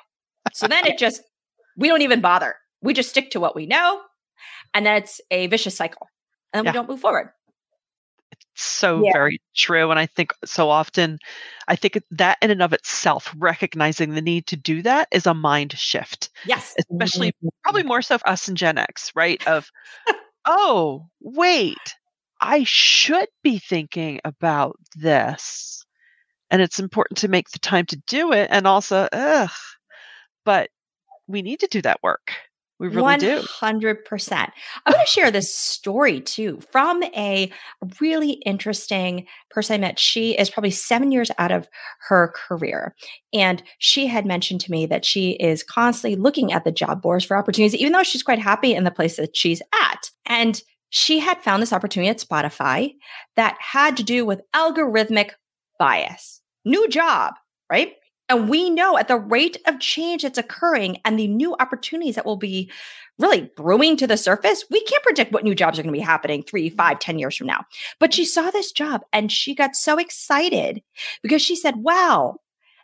So 0.53 0.67
then 0.67 0.87
it 0.87 0.99
just, 0.99 1.23
we 1.77 1.89
don't 1.89 2.03
even 2.03 2.21
bother. 2.21 2.55
We 2.81 2.95
just 2.95 3.11
stick 3.11 3.31
to 3.33 3.41
what 3.41 3.55
we 3.55 3.67
know. 3.67 4.01
And 4.73 4.87
then 4.87 4.97
it's 4.97 5.21
a 5.31 5.47
vicious 5.49 5.77
cycle. 5.77 6.09
And 6.53 6.65
Yeah. 6.65 6.71
we 6.71 6.75
don't 6.75 6.89
move 6.89 7.01
forward. 7.01 7.31
It's 8.33 8.47
so 8.55 9.03
Yeah. 9.05 9.13
very 9.13 9.41
true 9.55 9.91
and 9.91 9.99
i 10.01 10.07
think 10.07 10.33
so 10.45 10.69
often 10.69 11.19
i 11.69 11.77
think 11.77 11.99
that 12.11 12.39
in 12.43 12.51
and 12.51 12.63
of 12.63 12.73
itself 12.73 13.33
recognizing 13.39 14.15
the 14.15 14.23
need 14.23 14.47
to 14.49 14.57
do 14.57 14.83
that 14.83 15.09
is 15.13 15.27
a 15.27 15.35
mind 15.35 15.73
shift 15.73 16.31
Yes. 16.45 16.75
especially 16.79 17.33
probably 17.63 17.83
mm-hmm. 17.83 17.89
more 17.89 18.03
so 18.03 18.19
for 18.19 18.29
us 18.29 18.49
in 18.49 18.57
gen 18.57 18.79
x 18.79 19.13
right 19.15 19.47
of 19.47 19.71
oh 20.45 21.07
wait 21.21 21.95
i 22.41 22.65
should 22.65 23.29
be 23.43 23.59
thinking 23.59 24.21
about 24.25 24.77
this 24.97 25.85
and 26.51 26.61
it's 26.61 26.79
important 26.81 27.19
to 27.19 27.29
make 27.29 27.51
the 27.51 27.59
time 27.59 27.87
to 27.87 27.97
do 28.07 28.33
it 28.33 28.49
and 28.51 28.67
also 28.67 29.09
ugh 29.13 29.51
but 30.45 30.71
we 31.29 31.43
need 31.43 31.61
to 31.61 31.69
do 31.69 31.83
that 31.83 32.03
work 32.03 32.33
we 32.79 32.89
really 32.89 33.17
do 33.17 33.41
100%. 33.41 34.33
I'm 34.33 34.93
going 34.93 35.05
to 35.05 35.11
share 35.11 35.31
this 35.31 35.55
story 35.55 36.21
too 36.21 36.61
from 36.71 37.03
a 37.05 37.51
really 38.01 38.33
interesting 38.45 39.27
person 39.51 39.75
I 39.75 39.79
met. 39.79 39.99
She 39.99 40.37
is 40.37 40.51
probably 40.51 40.71
seven 40.71 41.11
years 41.11 41.31
out 41.39 41.53
of 41.53 41.69
her 42.09 42.35
career. 42.37 42.95
And 43.33 43.63
she 43.79 44.07
had 44.07 44.27
mentioned 44.27 44.61
to 44.63 44.71
me 44.71 44.85
that 44.87 45.05
she 45.05 45.33
is 45.33 45.63
constantly 45.63 46.21
looking 46.21 46.53
at 46.53 46.65
the 46.65 46.73
job 46.73 47.01
boards 47.01 47.25
for 47.25 47.37
opportunities, 47.37 47.81
even 47.81 47.93
though 47.93 48.03
she's 48.03 48.23
quite 48.23 48.39
happy 48.39 48.75
in 48.75 48.85
the 48.85 48.91
place 48.91 49.17
that 49.17 49.37
she's 49.37 49.63
at. 49.83 50.11
And 50.27 50.61
she 50.91 51.19
had 51.19 51.43
found 51.43 51.63
this 51.63 51.73
opportunity 51.73 52.11
at 52.11 52.19
Spotify 52.19 52.95
that 53.37 53.57
had 53.61 53.97
to 53.97 54.03
do 54.03 54.25
with 54.25 54.43
algorithmic 54.55 55.31
bias. 55.79 56.43
New 56.65 56.89
job, 56.89 57.35
right? 57.71 57.95
And 58.29 58.49
we 58.49 58.71
know 58.71 58.99
at 58.99 59.09
the 59.09 59.19
rate 59.19 59.59
of 59.67 59.79
change 59.79 60.23
that's 60.23 60.39
occurring 60.39 60.99
and 61.05 61.19
the 61.19 61.29
new 61.29 61.55
opportunities 61.61 62.17
that 62.17 62.27
will 62.27 62.37
be 62.37 62.71
really 63.19 63.51
brewing 63.57 63.97
to 63.97 64.07
the 64.07 64.17
surface. 64.17 64.65
We 64.71 64.83
can't 64.85 65.03
predict 65.03 65.33
what 65.33 65.45
new 65.45 65.55
jobs 65.55 65.79
are 65.79 65.83
going 65.83 65.95
to 65.95 65.99
be 65.99 66.05
happening 66.05 66.43
three, 66.43 66.69
mm-hmm. 66.69 66.77
five, 66.77 66.99
ten 66.99 67.19
years 67.19 67.37
from 67.37 67.47
now. 67.47 67.65
But 68.01 68.13
she 68.13 68.25
saw 68.25 68.51
this 68.51 68.73
job 68.73 69.03
and 69.13 69.31
she 69.31 69.55
got 69.55 69.77
so 69.77 69.99
excited 69.99 70.83
because 71.23 71.41
she 71.41 71.57
said, 71.57 71.77
wow, 71.77 72.37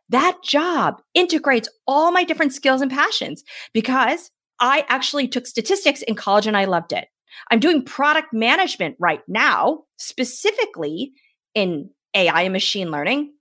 that 0.08 0.38
job 0.42 1.02
integrates 1.14 1.68
all 1.86 2.12
my 2.12 2.24
different 2.24 2.52
skills 2.52 2.80
and 2.80 2.90
passions 2.90 3.44
because 3.72 4.30
I 4.60 4.84
actually 4.88 5.26
took 5.28 5.46
statistics 5.46 6.02
in 6.02 6.14
college 6.14 6.46
and 6.46 6.56
I 6.56 6.66
loved 6.66 6.92
it. 6.92 7.08
I'm 7.50 7.60
doing 7.60 7.84
product 7.84 8.32
management 8.32 8.96
right 9.00 9.22
now, 9.26 9.84
specifically 9.96 11.12
in 11.54 11.90
AI 12.14 12.42
and 12.42 12.52
machine 12.52 12.90
learning. 12.90 13.32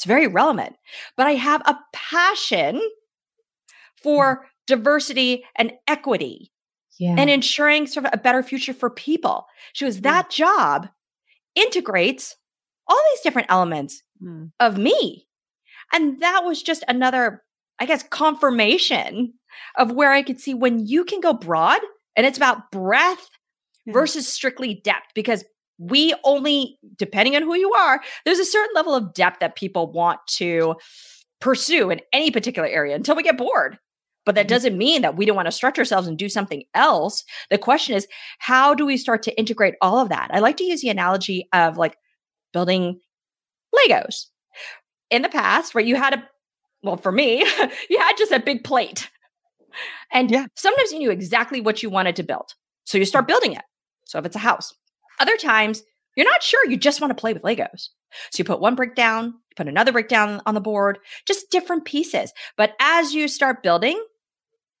It's 0.00 0.06
very 0.06 0.26
relevant, 0.28 0.76
but 1.14 1.26
I 1.26 1.32
have 1.32 1.60
a 1.66 1.76
passion 1.92 2.80
for 4.02 4.46
diversity 4.66 5.44
and 5.56 5.74
equity 5.86 6.50
yeah. 6.98 7.16
and 7.18 7.28
ensuring 7.28 7.86
sort 7.86 8.06
of 8.06 8.12
a 8.14 8.16
better 8.16 8.42
future 8.42 8.72
for 8.72 8.88
people. 8.88 9.44
She 9.74 9.84
was 9.84 10.00
that 10.00 10.30
job 10.30 10.88
integrates 11.54 12.34
all 12.88 12.98
these 13.12 13.20
different 13.20 13.48
elements 13.50 14.02
mm. 14.22 14.50
of 14.58 14.78
me. 14.78 15.26
And 15.92 16.18
that 16.20 16.44
was 16.46 16.62
just 16.62 16.82
another, 16.88 17.42
I 17.78 17.84
guess, 17.84 18.02
confirmation 18.02 19.34
of 19.76 19.92
where 19.92 20.12
I 20.12 20.22
could 20.22 20.40
see 20.40 20.54
when 20.54 20.86
you 20.86 21.04
can 21.04 21.20
go 21.20 21.34
broad 21.34 21.80
and 22.16 22.24
it's 22.24 22.38
about 22.38 22.70
breadth 22.70 23.28
yeah. 23.84 23.92
versus 23.92 24.26
strictly 24.26 24.80
depth 24.82 25.08
because 25.14 25.44
we 25.80 26.14
only, 26.24 26.78
depending 26.96 27.34
on 27.34 27.42
who 27.42 27.56
you 27.56 27.72
are, 27.72 28.00
there's 28.24 28.38
a 28.38 28.44
certain 28.44 28.74
level 28.74 28.94
of 28.94 29.14
depth 29.14 29.40
that 29.40 29.56
people 29.56 29.90
want 29.90 30.20
to 30.26 30.76
pursue 31.40 31.90
in 31.90 32.00
any 32.12 32.30
particular 32.30 32.68
area 32.68 32.94
until 32.94 33.16
we 33.16 33.22
get 33.22 33.38
bored. 33.38 33.78
But 34.26 34.34
that 34.34 34.42
mm-hmm. 34.42 34.48
doesn't 34.48 34.78
mean 34.78 35.00
that 35.00 35.16
we 35.16 35.24
don't 35.24 35.36
want 35.36 35.46
to 35.46 35.52
stretch 35.52 35.78
ourselves 35.78 36.06
and 36.06 36.18
do 36.18 36.28
something 36.28 36.64
else. 36.74 37.24
The 37.48 37.56
question 37.56 37.96
is, 37.96 38.06
how 38.38 38.74
do 38.74 38.84
we 38.84 38.98
start 38.98 39.22
to 39.22 39.38
integrate 39.38 39.74
all 39.80 39.98
of 39.98 40.10
that? 40.10 40.28
I 40.32 40.40
like 40.40 40.58
to 40.58 40.64
use 40.64 40.82
the 40.82 40.90
analogy 40.90 41.48
of 41.54 41.78
like 41.78 41.96
building 42.52 43.00
Legos. 43.74 44.26
In 45.08 45.22
the 45.22 45.28
past, 45.28 45.74
where 45.74 45.82
you 45.82 45.96
had 45.96 46.14
a, 46.14 46.28
well, 46.82 46.98
for 46.98 47.10
me, 47.10 47.38
you 47.90 47.98
had 47.98 48.16
just 48.18 48.32
a 48.32 48.38
big 48.38 48.62
plate. 48.64 49.08
And 50.12 50.30
yeah. 50.30 50.46
sometimes 50.56 50.92
you 50.92 50.98
knew 50.98 51.10
exactly 51.10 51.60
what 51.60 51.82
you 51.82 51.88
wanted 51.88 52.16
to 52.16 52.22
build. 52.22 52.52
So 52.84 52.98
you 52.98 53.04
start 53.04 53.26
building 53.26 53.52
it. 53.52 53.62
So 54.04 54.18
if 54.18 54.26
it's 54.26 54.36
a 54.36 54.40
house, 54.40 54.74
other 55.20 55.36
times 55.36 55.82
you're 56.16 56.28
not 56.28 56.42
sure. 56.42 56.68
You 56.68 56.76
just 56.76 57.00
want 57.00 57.16
to 57.16 57.20
play 57.20 57.32
with 57.32 57.42
Legos. 57.42 57.88
So 58.30 58.38
you 58.38 58.44
put 58.44 58.60
one 58.60 58.74
brick 58.74 58.94
down, 58.94 59.26
you 59.26 59.54
put 59.56 59.68
another 59.68 59.92
brick 59.92 60.08
down 60.08 60.40
on 60.44 60.54
the 60.54 60.60
board, 60.60 60.98
just 61.26 61.50
different 61.50 61.84
pieces. 61.84 62.32
But 62.56 62.74
as 62.80 63.14
you 63.14 63.28
start 63.28 63.62
building, 63.62 64.02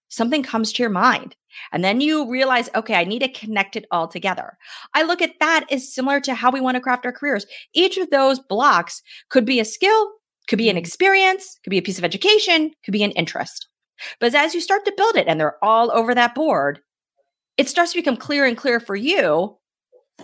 something 0.08 0.42
comes 0.42 0.72
to 0.72 0.82
your 0.82 0.90
mind. 0.90 1.36
And 1.72 1.84
then 1.84 2.00
you 2.00 2.28
realize, 2.28 2.68
okay, 2.74 2.94
I 2.94 3.04
need 3.04 3.20
to 3.20 3.28
connect 3.28 3.76
it 3.76 3.86
all 3.90 4.08
together. 4.08 4.56
I 4.94 5.02
look 5.02 5.22
at 5.22 5.38
that 5.40 5.66
as 5.70 5.92
similar 5.94 6.20
to 6.20 6.34
how 6.34 6.50
we 6.50 6.60
want 6.60 6.76
to 6.76 6.80
craft 6.80 7.06
our 7.06 7.12
careers. 7.12 7.46
Each 7.74 7.96
of 7.96 8.10
those 8.10 8.38
blocks 8.38 9.02
could 9.30 9.44
be 9.44 9.60
a 9.60 9.64
skill, 9.64 10.10
could 10.48 10.58
be 10.58 10.68
an 10.68 10.74
mm-hmm. 10.74 10.80
experience, 10.80 11.58
could 11.62 11.70
be 11.70 11.78
a 11.78 11.82
piece 11.82 11.98
of 11.98 12.04
education, 12.04 12.72
could 12.84 12.92
be 12.92 13.04
an 13.04 13.12
interest. 13.12 13.68
But 14.18 14.34
as 14.34 14.54
you 14.54 14.60
start 14.60 14.84
to 14.84 14.94
build 14.96 15.16
it 15.16 15.28
and 15.28 15.38
they're 15.38 15.62
all 15.64 15.90
over 15.92 16.14
that 16.14 16.34
board, 16.34 16.80
it 17.56 17.68
starts 17.68 17.92
to 17.92 17.98
become 17.98 18.16
clear 18.16 18.44
and 18.44 18.56
clear 18.56 18.80
for 18.80 18.96
you 18.96 19.58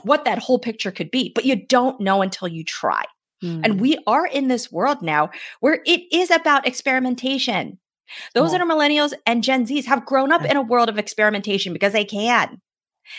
what 0.05 0.25
that 0.25 0.39
whole 0.39 0.59
picture 0.59 0.91
could 0.91 1.11
be, 1.11 1.33
but 1.35 1.45
you 1.45 1.57
don't 1.57 2.01
know 2.01 2.23
until 2.23 2.49
you 2.49 2.65
try. 2.65 3.05
Mm. 3.43 3.61
And 3.65 3.75
hmm. 3.75 3.81
we 3.81 3.99
are 4.07 4.27
in 4.27 4.49
this 4.49 4.73
world 4.73 5.03
now 5.03 5.31
where 5.61 5.81
it 5.85 6.03
is 6.11 6.31
about 6.31 6.67
experimentation. 6.67 7.79
Those 8.35 8.53
that 8.53 8.61
are 8.61 8.67
millennials 8.67 9.13
and 9.27 9.43
Gen 9.43 9.67
Zs 9.67 9.85
have 9.87 10.07
grown 10.07 10.31
up 10.31 10.45
in 10.45 10.57
a 10.57 10.63
world 10.63 10.89
of 10.89 10.97
experimentation 10.97 11.73
because 11.73 11.93
they 11.93 12.05
can. 12.05 12.61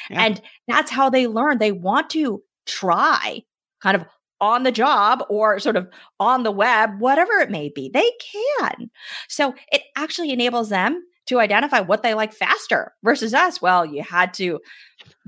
Yeah. 0.10 0.24
And 0.24 0.42
that's 0.68 0.92
how 0.92 1.10
they 1.10 1.28
learn. 1.28 1.58
They 1.58 1.74
want 1.74 2.10
to 2.12 2.42
try 2.66 3.44
kind 3.82 3.98
of 3.98 4.06
on 4.40 4.64
the 4.64 4.72
job 4.72 5.24
or 5.30 5.60
sort 5.60 5.76
of 5.76 5.90
on 6.20 6.44
the 6.44 6.52
web, 6.52 7.00
whatever 7.00 7.34
it 7.40 7.50
may 7.50 7.70
be. 7.70 7.90
They 7.94 8.12
can. 8.60 8.90
So 9.28 9.56
it 9.72 9.82
actually 9.96 10.32
enables 10.32 10.70
them 10.70 11.04
to 11.28 11.40
identify 11.40 11.80
what 11.80 12.04
they 12.04 12.14
like 12.14 12.34
faster 12.34 12.94
versus 13.04 13.34
us. 13.34 13.62
Well, 13.62 13.86
you 13.86 14.04
had 14.04 14.34
to 14.36 14.60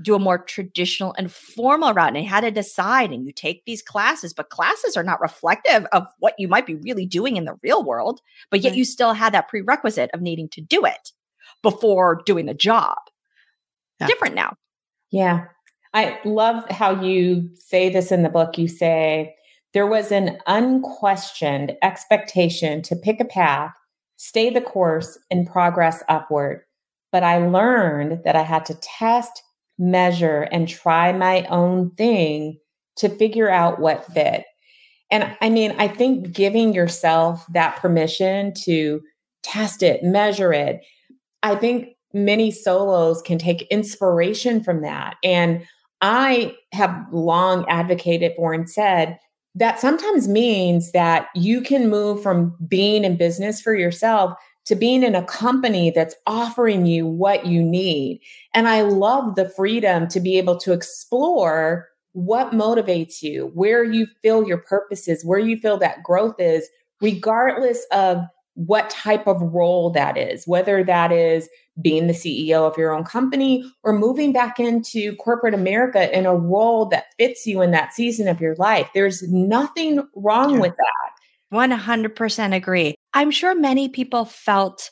do 0.02 0.14
a 0.14 0.18
more 0.18 0.38
traditional 0.38 1.14
and 1.16 1.30
formal 1.30 1.92
route 1.94 2.14
and 2.14 2.24
you 2.24 2.28
had 2.28 2.40
to 2.40 2.50
decide 2.50 3.12
and 3.12 3.26
you 3.26 3.32
take 3.32 3.64
these 3.64 3.82
classes, 3.82 4.32
but 4.32 4.50
classes 4.50 4.96
are 4.96 5.02
not 5.02 5.20
reflective 5.20 5.86
of 5.92 6.06
what 6.18 6.34
you 6.38 6.48
might 6.48 6.66
be 6.66 6.74
really 6.74 7.06
doing 7.06 7.36
in 7.36 7.44
the 7.44 7.56
real 7.62 7.84
world, 7.84 8.20
but 8.50 8.60
yet 8.60 8.76
you 8.76 8.84
still 8.84 9.12
had 9.12 9.34
that 9.34 9.48
prerequisite 9.48 10.10
of 10.12 10.20
needing 10.20 10.48
to 10.48 10.60
do 10.60 10.84
it 10.84 11.12
before 11.62 12.22
doing 12.24 12.46
the 12.46 12.54
job. 12.54 12.96
Yeah. 14.00 14.06
Different 14.06 14.34
now. 14.34 14.56
Yeah. 15.10 15.46
I 15.92 16.18
love 16.24 16.68
how 16.70 17.02
you 17.02 17.50
say 17.54 17.90
this 17.90 18.12
in 18.12 18.22
the 18.22 18.28
book. 18.28 18.56
You 18.56 18.68
say, 18.68 19.34
there 19.72 19.86
was 19.86 20.10
an 20.10 20.38
unquestioned 20.46 21.76
expectation 21.82 22.82
to 22.82 22.96
pick 22.96 23.20
a 23.20 23.24
path 23.24 23.74
stay 24.22 24.50
the 24.50 24.60
course 24.60 25.18
and 25.30 25.46
progress 25.46 26.02
upward. 26.06 26.60
But 27.10 27.22
I 27.22 27.38
learned 27.38 28.20
that 28.24 28.36
I 28.36 28.42
had 28.42 28.66
to 28.66 28.74
test, 28.74 29.42
measure, 29.78 30.42
and 30.52 30.68
try 30.68 31.10
my 31.10 31.44
own 31.44 31.92
thing 31.92 32.58
to 32.96 33.08
figure 33.08 33.48
out 33.48 33.80
what 33.80 34.04
fit. 34.12 34.44
And 35.10 35.34
I 35.40 35.48
mean, 35.48 35.74
I 35.78 35.88
think 35.88 36.32
giving 36.32 36.74
yourself 36.74 37.46
that 37.54 37.76
permission 37.76 38.52
to 38.64 39.00
test 39.42 39.82
it, 39.82 40.02
measure 40.02 40.52
it, 40.52 40.82
I 41.42 41.54
think 41.54 41.88
many 42.12 42.50
solos 42.50 43.22
can 43.22 43.38
take 43.38 43.62
inspiration 43.70 44.62
from 44.62 44.82
that. 44.82 45.16
And 45.24 45.66
I 46.02 46.54
have 46.72 47.06
long 47.10 47.66
advocated 47.70 48.34
for 48.36 48.52
and 48.52 48.68
said 48.68 49.18
that 49.54 49.80
sometimes 49.80 50.28
means 50.28 50.92
that 50.92 51.28
you 51.34 51.60
can 51.60 51.90
move 51.90 52.22
from 52.22 52.56
being 52.68 53.04
in 53.04 53.16
business 53.16 53.60
for 53.60 53.74
yourself 53.74 54.38
to 54.66 54.76
being 54.76 55.02
in 55.02 55.14
a 55.14 55.24
company 55.24 55.90
that's 55.90 56.14
offering 56.26 56.86
you 56.86 57.06
what 57.06 57.46
you 57.46 57.62
need. 57.62 58.20
And 58.54 58.68
I 58.68 58.82
love 58.82 59.34
the 59.34 59.48
freedom 59.48 60.06
to 60.08 60.20
be 60.20 60.38
able 60.38 60.56
to 60.58 60.72
explore 60.72 61.88
what 62.12 62.52
motivates 62.52 63.22
you, 63.22 63.50
where 63.54 63.82
you 63.82 64.06
feel 64.22 64.46
your 64.46 64.58
purpose 64.58 65.08
is, 65.08 65.24
where 65.24 65.38
you 65.38 65.56
feel 65.58 65.78
that 65.78 66.02
growth 66.02 66.36
is, 66.38 66.68
regardless 67.00 67.84
of 67.92 68.22
what 68.66 68.90
type 68.90 69.26
of 69.26 69.40
role 69.40 69.88
that 69.90 70.18
is, 70.18 70.46
whether 70.46 70.84
that 70.84 71.10
is 71.12 71.48
being 71.80 72.06
the 72.06 72.12
CEO 72.12 72.70
of 72.70 72.76
your 72.76 72.94
own 72.94 73.04
company 73.04 73.64
or 73.82 73.92
moving 73.92 74.32
back 74.32 74.60
into 74.60 75.16
corporate 75.16 75.54
America 75.54 76.14
in 76.16 76.26
a 76.26 76.36
role 76.36 76.84
that 76.86 77.06
fits 77.18 77.46
you 77.46 77.62
in 77.62 77.70
that 77.70 77.94
season 77.94 78.28
of 78.28 78.38
your 78.38 78.54
life. 78.56 78.88
There's 78.92 79.22
nothing 79.30 80.06
wrong 80.14 80.54
yeah. 80.54 80.60
with 80.60 80.74
that. 80.76 81.56
100% 81.56 82.54
agree. 82.54 82.94
I'm 83.14 83.30
sure 83.30 83.54
many 83.54 83.88
people 83.88 84.26
felt 84.26 84.90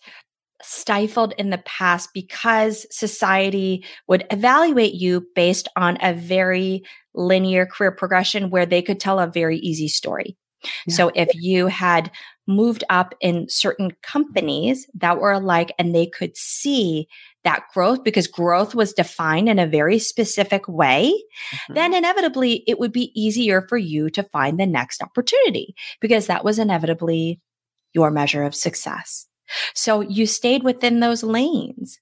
stifled 0.63 1.35
in 1.37 1.51
the 1.51 1.59
past 1.59 2.09
because 2.15 2.87
society 2.91 3.85
would 4.09 4.27
evaluate 4.31 4.95
you 4.95 5.27
based 5.35 5.69
on 5.77 5.99
a 6.01 6.15
very 6.15 6.83
linear 7.15 7.67
career 7.67 7.93
progression 7.93 8.49
where 8.49 8.67
they 8.67 8.81
could 8.81 8.99
tell 8.99 9.21
a 9.21 9.27
very 9.27 9.59
easy 9.59 9.89
story. 9.89 10.37
Yeah. 10.87 10.95
So 10.95 11.13
if 11.15 11.29
you 11.35 11.67
had 11.67 12.11
moved 12.49 12.83
up 12.89 13.15
in 13.21 13.49
certain 13.49 13.93
companies 14.03 14.87
that 14.95 15.21
were 15.21 15.33
alike 15.33 15.73
and 15.79 15.95
they 15.95 16.07
could 16.07 16.37
see 16.37 17.07
that 17.45 17.65
growth 17.73 18.03
because 18.03 18.27
growth 18.27 18.75
was 18.75 18.93
defined 18.93 19.49
in 19.49 19.59
a 19.59 19.67
very 19.67 19.99
specific 19.99 20.67
way, 20.67 21.13
mm-hmm. 21.13 21.75
then 21.75 21.95
inevitably 21.95 22.65
it 22.67 22.79
would 22.79 22.93
be 22.93 23.13
easier 23.15 23.67
for 23.69 23.77
you 23.77 24.11
to 24.11 24.23
find 24.23 24.59
the 24.59 24.67
next 24.67 25.03
opportunity 25.03 25.75
because 26.01 26.27
that 26.27 26.45
was 26.45 26.59
inevitably 26.59 27.41
your 27.93 28.11
measure 28.11 28.43
of 28.43 28.55
success. 28.55 29.27
So 29.75 30.01
you 30.01 30.27
stayed 30.27 30.63
within 30.63 31.01
those 31.01 31.23
lanes. 31.23 32.01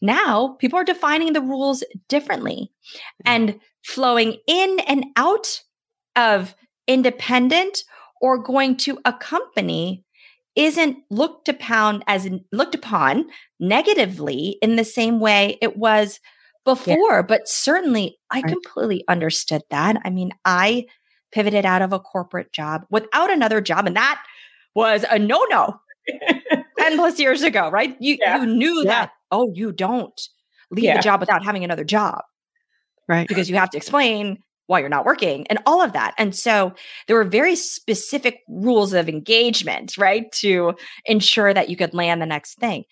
Now 0.00 0.56
people 0.60 0.78
are 0.78 0.84
defining 0.84 1.34
the 1.34 1.42
rules 1.42 1.84
differently 2.08 2.72
and 3.24 3.60
flowing 3.82 4.38
in 4.46 4.80
and 4.80 5.06
out 5.16 5.60
of 6.16 6.54
independent 6.86 7.84
or 8.20 8.38
going 8.38 8.76
to 8.76 8.98
a 9.04 9.12
company 9.12 10.04
isn't 10.56 10.98
looked 11.10 11.48
upon 11.48 12.02
as 12.06 12.28
looked 12.52 12.74
upon 12.74 13.24
negatively 13.58 14.58
in 14.60 14.76
the 14.76 14.84
same 14.84 15.20
way 15.20 15.56
it 15.62 15.76
was 15.76 16.20
before 16.64 16.96
yeah. 16.96 17.22
but 17.22 17.48
certainly 17.48 18.18
i 18.30 18.40
right. 18.40 18.46
completely 18.46 19.04
understood 19.08 19.62
that 19.70 19.96
i 20.04 20.10
mean 20.10 20.30
i 20.44 20.84
pivoted 21.32 21.64
out 21.64 21.82
of 21.82 21.92
a 21.92 22.00
corporate 22.00 22.52
job 22.52 22.84
without 22.90 23.30
another 23.30 23.60
job 23.60 23.86
and 23.86 23.96
that 23.96 24.22
was 24.74 25.04
a 25.10 25.18
no-no 25.18 25.80
10 26.78 26.96
plus 26.96 27.18
years 27.18 27.42
ago 27.42 27.70
right 27.70 27.96
you 28.00 28.18
yeah. 28.20 28.40
you 28.40 28.46
knew 28.46 28.82
yeah. 28.82 28.90
that 28.90 29.12
oh 29.30 29.50
you 29.54 29.72
don't 29.72 30.28
leave 30.70 30.94
the 30.94 31.02
job 31.02 31.20
without 31.20 31.44
having 31.44 31.64
another 31.64 31.84
job 31.84 32.20
right 33.08 33.28
because 33.28 33.48
you 33.48 33.56
have 33.56 33.70
to 33.70 33.76
explain 33.76 34.38
while 34.70 34.78
you're 34.78 34.88
not 34.88 35.04
working 35.04 35.44
and 35.48 35.58
all 35.66 35.82
of 35.82 35.92
that. 35.94 36.14
And 36.16 36.32
so 36.32 36.72
there 37.08 37.16
were 37.16 37.24
very 37.24 37.56
specific 37.56 38.42
rules 38.48 38.92
of 38.92 39.08
engagement, 39.08 39.98
right? 39.98 40.30
To 40.34 40.74
ensure 41.06 41.52
that 41.52 41.68
you 41.68 41.76
could 41.76 41.92
land 41.92 42.22
the 42.22 42.26
next 42.26 42.54
thing. 42.60 42.84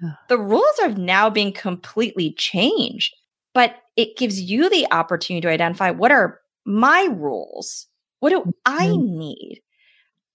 The 0.28 0.38
rules 0.38 0.78
are 0.82 0.88
now 0.88 1.28
being 1.28 1.52
completely 1.52 2.32
changed, 2.32 3.14
but 3.52 3.76
it 3.94 4.16
gives 4.16 4.40
you 4.40 4.70
the 4.70 4.90
opportunity 4.90 5.42
to 5.42 5.50
identify 5.50 5.90
what 5.90 6.10
are 6.10 6.40
my 6.64 7.08
rules? 7.12 7.88
What 8.20 8.30
do 8.30 8.48
I 8.64 8.86
Mm-hmm. 8.86 9.02
need? 9.02 9.60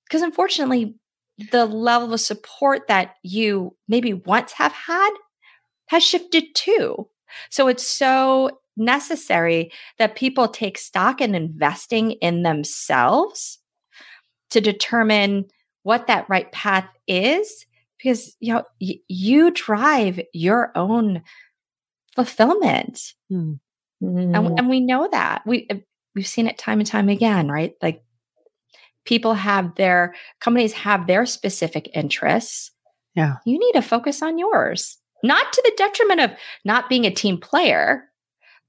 Because 0.06 0.22
unfortunately, 0.22 0.94
the 1.52 1.66
level 1.66 2.14
of 2.14 2.20
support 2.20 2.88
that 2.88 3.16
you 3.24 3.76
maybe 3.88 4.14
once 4.14 4.52
have 4.54 4.74
had 4.74 5.10
has 5.88 6.04
shifted 6.04 6.54
too. 6.54 7.08
So 7.50 7.68
it's 7.68 7.88
so 7.88 8.60
necessary 8.78 9.72
that 10.00 10.16
people 10.16 10.48
take 10.48 10.78
stock 10.78 11.20
in 11.22 11.36
investing 11.36 12.12
in 12.14 12.44
themselves 12.44 13.60
to 14.52 14.62
determine 14.62 15.46
what 15.84 16.08
that 16.08 16.30
right 16.30 16.52
path 16.52 16.88
is 17.08 17.66
because 17.98 18.36
you 18.40 18.54
know 18.54 18.64
y- 18.80 19.00
you 19.08 19.52
drive 19.52 20.20
your 20.34 20.72
own 20.76 21.22
fulfillment 22.16 23.14
Hmm. 23.30 23.54
and, 24.02 24.34
Mm. 24.36 24.56
and 24.60 24.70
we 24.70 24.80
know 24.80 25.08
that 25.12 25.42
we 25.46 25.66
uh, 25.70 25.76
we've 26.16 26.28
seen 26.28 26.48
it 26.48 26.58
time 26.58 26.80
and 26.80 26.88
time 26.88 27.10
again 27.10 27.48
right 27.50 27.74
like 27.82 28.04
people 29.06 29.34
have 29.34 29.76
their 29.76 30.14
companies 30.40 30.74
have 30.74 31.08
their 31.08 31.26
specific 31.26 31.90
interests 31.96 32.72
Yeah. 33.16 33.36
you 33.46 33.58
need 33.58 33.74
to 33.74 33.82
focus 33.82 34.22
on 34.22 34.38
yours 34.38 34.98
not 35.24 35.52
to 35.52 35.62
the 35.66 35.74
detriment 35.78 36.22
of 36.22 36.32
not 36.66 36.90
being 36.90 37.06
a 37.06 37.12
team 37.12 37.40
player 37.40 38.04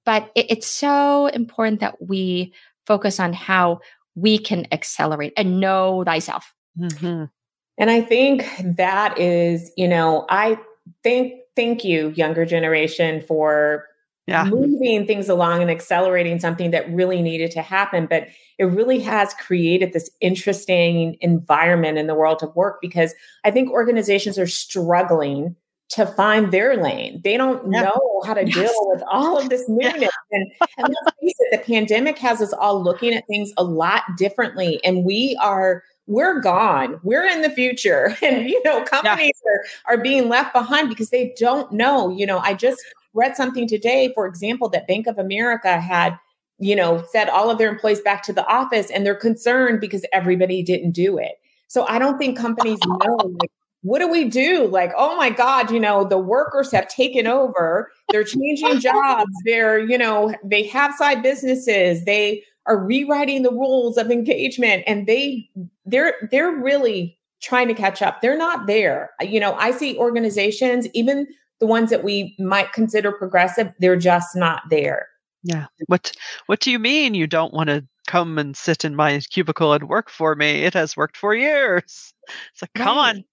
but 0.05 0.31
it, 0.35 0.47
it's 0.51 0.67
so 0.67 1.27
important 1.29 1.81
that 1.81 1.97
we 2.07 2.53
focus 2.87 3.21
on 3.21 3.33
how 3.33 3.81
we 4.15 4.39
can 4.39 4.67
accelerate 4.73 5.33
and 5.37 5.61
know 5.61 6.03
thyself 6.05 6.55
Mhm. 6.79 7.31
And 7.79 7.91
I 7.91 8.01
think 8.01 8.45
that 8.77 9.19
is, 9.19 9.71
you 9.77 9.87
know, 9.89 10.27
I 10.29 10.59
think 11.03 11.35
thank 11.57 11.85
you, 11.85 12.11
younger 12.11 12.45
generation, 12.45 13.21
for 13.21 13.87
Yeah. 14.27 14.45
moving 14.45 15.07
things 15.07 15.29
along 15.29 15.63
and 15.63 15.71
accelerating 15.71 16.39
something 16.39 16.71
that 16.73 16.91
really 16.93 17.23
needed 17.23 17.51
to 17.53 17.63
happen. 17.63 18.07
But 18.07 18.29
it 18.59 18.65
really 18.65 18.99
has 19.01 19.33
created 19.35 19.93
this 19.93 20.11
interesting 20.21 21.17
environment 21.21 21.99
in 21.99 22.07
the 22.09 22.15
world 22.15 22.43
of 22.43 22.55
work 22.55 22.79
because 22.83 23.15
I 23.45 23.51
think 23.51 23.71
organizations 23.71 24.39
are 24.39 24.47
struggling 24.47 25.57
to 25.91 26.07
find 26.07 26.53
their 26.53 26.77
lane. 26.77 27.21
They 27.25 27.37
don't 27.37 27.73
Yeah. 27.73 27.83
know 27.83 28.23
how 28.27 28.35
to 28.35 28.45
Yes. 28.45 28.55
deal 28.55 28.89
with 28.91 29.03
all 29.11 29.39
of 29.39 29.49
this 29.49 29.69
newness. 29.69 30.11
And, 30.31 30.47
and 30.77 30.89
let's 30.89 31.17
face 31.21 31.35
it, 31.41 31.51
the 31.51 31.59
pandemic 31.59 32.19
has 32.19 32.43
us 32.43 32.53
all 32.53 32.83
looking 32.83 33.15
at 33.15 33.27
things 33.27 33.53
a 33.57 33.65
lot 33.65 34.03
differently. 34.17 34.81
And 34.85 35.05
we 35.05 35.37
are 35.41 35.83
we're 36.11 36.41
gone. 36.41 36.99
We're 37.03 37.27
in 37.27 37.43
the 37.43 37.51
future. 37.51 38.17
And, 38.23 38.49
you 38.49 38.63
know, 38.65 38.83
companies 38.85 39.35
are, 39.47 39.95
are 39.95 40.03
being 40.03 40.29
left 40.31 40.55
behind 40.55 40.89
because 40.89 41.11
they 41.11 41.35
don't 41.39 41.71
know. 41.71 42.09
You 42.09 42.25
know, 42.27 42.39
I 42.39 42.55
just 42.55 42.81
read 43.13 43.37
something 43.37 43.69
today, 43.69 44.11
for 44.15 44.27
example, 44.27 44.71
that 44.71 44.87
Bank 44.89 45.07
of 45.07 45.19
America 45.19 45.79
had, 45.81 46.19
you 46.59 46.75
know, 46.75 47.05
sent 47.13 47.29
all 47.29 47.51
of 47.51 47.59
their 47.59 47.69
employees 47.69 48.01
back 48.01 48.23
to 48.23 48.33
the 48.33 48.47
office 48.47 48.91
and 48.91 49.05
they're 49.05 49.15
concerned 49.15 49.81
because 49.83 50.05
everybody 50.13 50.63
didn't 50.63 50.93
do 50.93 51.19
it. 51.19 51.33
So 51.67 51.85
I 51.87 51.99
don't 51.99 52.17
think 52.17 52.39
companies 52.39 52.79
know 52.87 53.17
like 53.39 53.51
what 53.83 54.01
do 54.01 54.09
we 54.09 54.25
do? 54.25 54.67
Like, 54.67 54.93
oh 54.97 55.17
my 55.17 55.31
God, 55.31 55.71
you 55.71 55.81
know, 55.81 56.05
the 56.05 56.19
workers 56.19 56.73
have 56.73 56.89
taken 56.89 57.27
over, 57.27 57.91
they're 58.11 58.25
changing 58.25 58.81
jobs, 58.81 59.31
they're, 59.45 59.79
you 59.79 59.99
know, 59.99 60.35
they 60.45 60.65
have 60.65 60.95
side 60.95 61.23
businesses, 61.23 62.05
they 62.05 62.43
are 62.67 62.79
rewriting 62.79 63.43
the 63.43 63.51
rules 63.51 63.97
of 63.97 64.11
engagement 64.11 64.85
and 64.87 65.07
they 65.07 65.49
they're 65.87 66.29
they're 66.31 66.55
really 66.55 67.19
trying 67.41 67.69
to 67.69 67.75
catch 67.75 68.03
up. 68.03 68.21
They're 68.21 68.37
not 68.37 68.67
there. 68.67 69.11
You 69.21 69.41
know, 69.41 69.55
I 69.55 69.71
see 69.71 69.97
organizations, 69.97 70.87
even 70.93 71.27
the 71.61 71.67
ones 71.67 71.91
that 71.91 72.05
we 72.05 72.37
might 72.39 72.73
consider 72.73 73.13
progressive, 73.13 73.73
they're 73.79 73.97
just 73.97 74.37
not 74.37 74.63
there. 74.71 75.09
Yeah. 75.43 75.67
What 75.87 76.13
What 76.47 76.61
do 76.61 76.71
you 76.71 76.79
mean 76.79 77.15
you 77.15 77.27
don't 77.27 77.55
want 77.55 77.71
to 77.71 77.87
come 78.07 78.39
and 78.39 78.57
sit 78.57 78.85
in 78.85 78.97
my 78.97 79.21
cubicle 79.31 79.73
and 79.73 79.89
work 79.89 80.11
for 80.11 80.35
me? 80.35 80.65
It 80.65 80.75
has 80.75 80.97
worked 80.97 81.17
for 81.17 81.35
years. 81.35 82.13
It's 82.53 82.63
like, 82.63 82.75
come 82.75 82.99
on. 82.99 83.25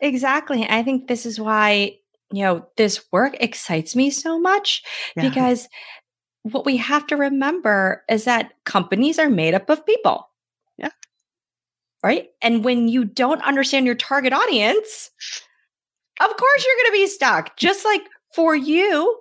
Exactly. 0.00 0.64
I 0.68 0.82
think 0.82 1.08
this 1.08 1.26
is 1.26 1.40
why, 1.40 1.96
you 2.32 2.42
know, 2.44 2.66
this 2.76 3.04
work 3.10 3.36
excites 3.40 3.96
me 3.96 4.10
so 4.10 4.38
much 4.38 4.82
Yeah. 5.16 5.28
because 5.28 5.68
what 6.42 6.64
we 6.64 6.76
have 6.76 7.06
to 7.08 7.16
remember 7.16 8.04
is 8.08 8.24
that 8.24 8.52
companies 8.64 9.18
are 9.18 9.28
made 9.28 9.54
up 9.54 9.68
of 9.68 9.84
people. 9.84 10.28
Yeah. 10.76 10.90
Right. 12.02 12.28
And 12.40 12.64
when 12.64 12.86
you 12.86 13.04
don't 13.04 13.42
understand 13.42 13.86
your 13.86 13.96
target 13.96 14.32
audience, 14.32 15.10
of 16.20 16.28
course 16.36 16.64
you're 16.66 16.76
going 16.76 16.92
to 16.92 17.04
be 17.04 17.06
stuck. 17.08 17.56
Just 17.56 17.84
like 17.84 18.02
for 18.34 18.54
you 18.54 19.18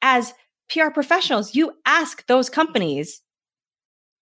as 0.00 0.32
PR 0.70 0.88
professionals, 0.88 1.54
you 1.54 1.72
ask 1.84 2.26
those 2.26 2.48
companies, 2.48 3.20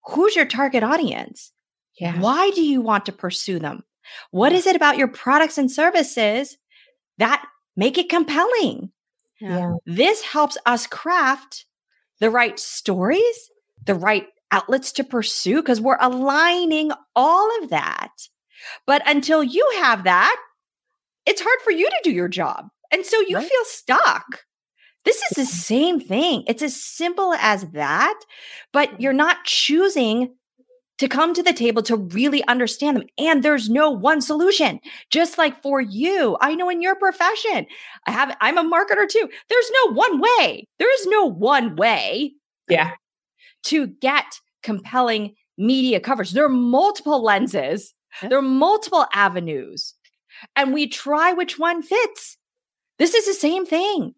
who's 0.07 0.35
your 0.35 0.47
target 0.47 0.83
audience? 0.83 1.53
Yeah. 2.01 2.19
Why 2.21 2.51
do 2.51 2.63
you 2.65 2.81
want 2.81 3.07
to 3.07 3.13
pursue 3.13 3.61
them? 3.61 3.85
What 4.31 4.53
is 4.53 4.67
it 4.67 4.77
about 4.77 4.99
your 4.99 5.09
products 5.09 5.59
and 5.59 5.71
services 5.71 6.57
that 7.19 7.45
make 7.77 7.99
it 7.99 8.09
compelling? 8.09 8.91
Yeah. 9.41 9.75
This 9.87 10.23
helps 10.23 10.59
us 10.67 10.87
craft 10.87 11.67
the 12.21 12.31
right 12.31 12.59
stories, 12.59 13.51
the 13.85 13.95
right 13.95 14.27
outlets 14.51 14.93
to 14.93 15.05
pursue, 15.05 15.63
because 15.63 15.81
we're 15.81 15.99
aligning 16.01 16.91
all 17.15 17.63
of 17.63 17.71
that. 17.71 18.13
But 18.87 19.03
until 19.07 19.43
you 19.45 19.69
have 19.77 20.05
that, 20.05 20.37
it's 21.27 21.41
hard 21.41 21.61
for 21.63 21.71
you 21.71 21.89
to 21.89 22.01
do 22.03 22.11
your 22.11 22.29
job. 22.29 22.69
And 22.91 23.05
so 23.05 23.21
you 23.21 23.37
Right. 23.37 23.49
feel 23.49 23.65
stuck. 23.65 24.45
This 25.05 25.23
is 25.23 25.37
the 25.37 25.47
same 25.47 26.01
thing. 26.01 26.45
It's 26.47 26.63
as 26.63 26.83
simple 26.83 27.35
as 27.35 27.65
that, 27.73 28.19
but 28.73 29.01
you're 29.01 29.13
not 29.13 29.45
choosing 29.45 30.35
to 30.99 31.09
come 31.09 31.33
to 31.35 31.43
the 31.43 31.53
table 31.53 31.83
to 31.85 31.97
really 31.97 32.45
understand 32.49 32.97
them. 32.97 33.07
And 33.19 33.43
there's 33.43 33.71
no 33.71 33.91
one 33.91 34.21
solution. 34.21 34.81
Just 35.11 35.39
like 35.39 35.63
for 35.63 35.81
you, 35.81 36.37
I 36.41 36.55
know 36.55 36.69
in 36.69 36.83
your 36.83 36.97
profession, 36.97 37.67
I 38.07 38.11
have 38.11 38.37
I'm 38.41 38.59
a 38.59 38.65
marketer 38.65 39.09
too. 39.09 39.29
There's 39.49 39.71
no 39.87 39.93
one 39.95 40.21
way. 40.21 40.67
There 40.79 40.93
is 41.01 41.07
no 41.07 41.25
one 41.27 41.77
way 41.77 42.35
Yeah. 42.69 42.93
to 43.65 43.87
get 43.87 44.41
compelling 44.63 45.35
media 45.57 46.01
coverage. 46.01 46.33
There 46.33 46.45
are 46.45 46.49
multiple 46.49 47.23
lenses. 47.23 47.95
Yeah. 48.23 48.29
There 48.31 48.39
are 48.39 48.43
multiple 48.43 49.07
avenues. 49.15 49.95
And 50.57 50.73
we 50.73 50.87
try 50.89 51.33
which 51.33 51.59
one 51.59 51.83
fits. 51.83 52.37
This 52.99 53.15
is 53.15 53.27
the 53.27 53.35
same 53.35 53.67
thing. 53.67 54.15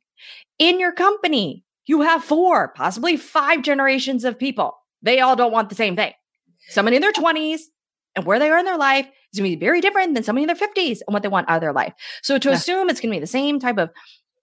In 0.59 0.79
your 0.81 0.93
company, 0.93 1.65
you 1.87 2.03
have 2.03 2.23
four, 2.23 2.69
possibly 2.75 3.17
five 3.17 3.63
generations 3.63 4.25
of 4.25 4.39
people. 4.39 4.77
They 5.03 5.21
all 5.21 5.35
don't 5.37 5.53
want 5.53 5.71
the 5.71 5.75
same 5.75 5.97
thing. 5.97 6.13
Somebody 6.71 6.97
in 6.97 7.03
their 7.03 7.13
20s 7.13 7.61
and 8.17 8.25
where 8.25 8.39
they 8.39 8.51
are 8.51 8.59
in 8.59 8.65
their 8.65 8.79
life 8.79 9.07
is 9.33 9.39
going 9.39 9.51
to 9.51 9.57
be 9.57 9.61
very 9.61 9.81
different 9.81 10.15
than 10.15 10.25
somebody 10.25 10.45
in 10.45 10.47
their 10.49 10.57
50s 10.69 11.01
and 11.07 11.13
what 11.13 11.23
they 11.23 11.29
want 11.29 11.49
out 11.49 11.57
of 11.57 11.61
their 11.61 11.73
life. 11.73 11.93
So 12.23 12.39
to 12.39 12.49
Yeah. 12.49 12.55
assume 12.57 12.89
it's 12.91 13.01
going 13.01 13.13
to 13.13 13.17
be 13.17 13.21
the 13.21 13.27
same 13.27 13.61
type 13.61 13.79
of 13.79 13.91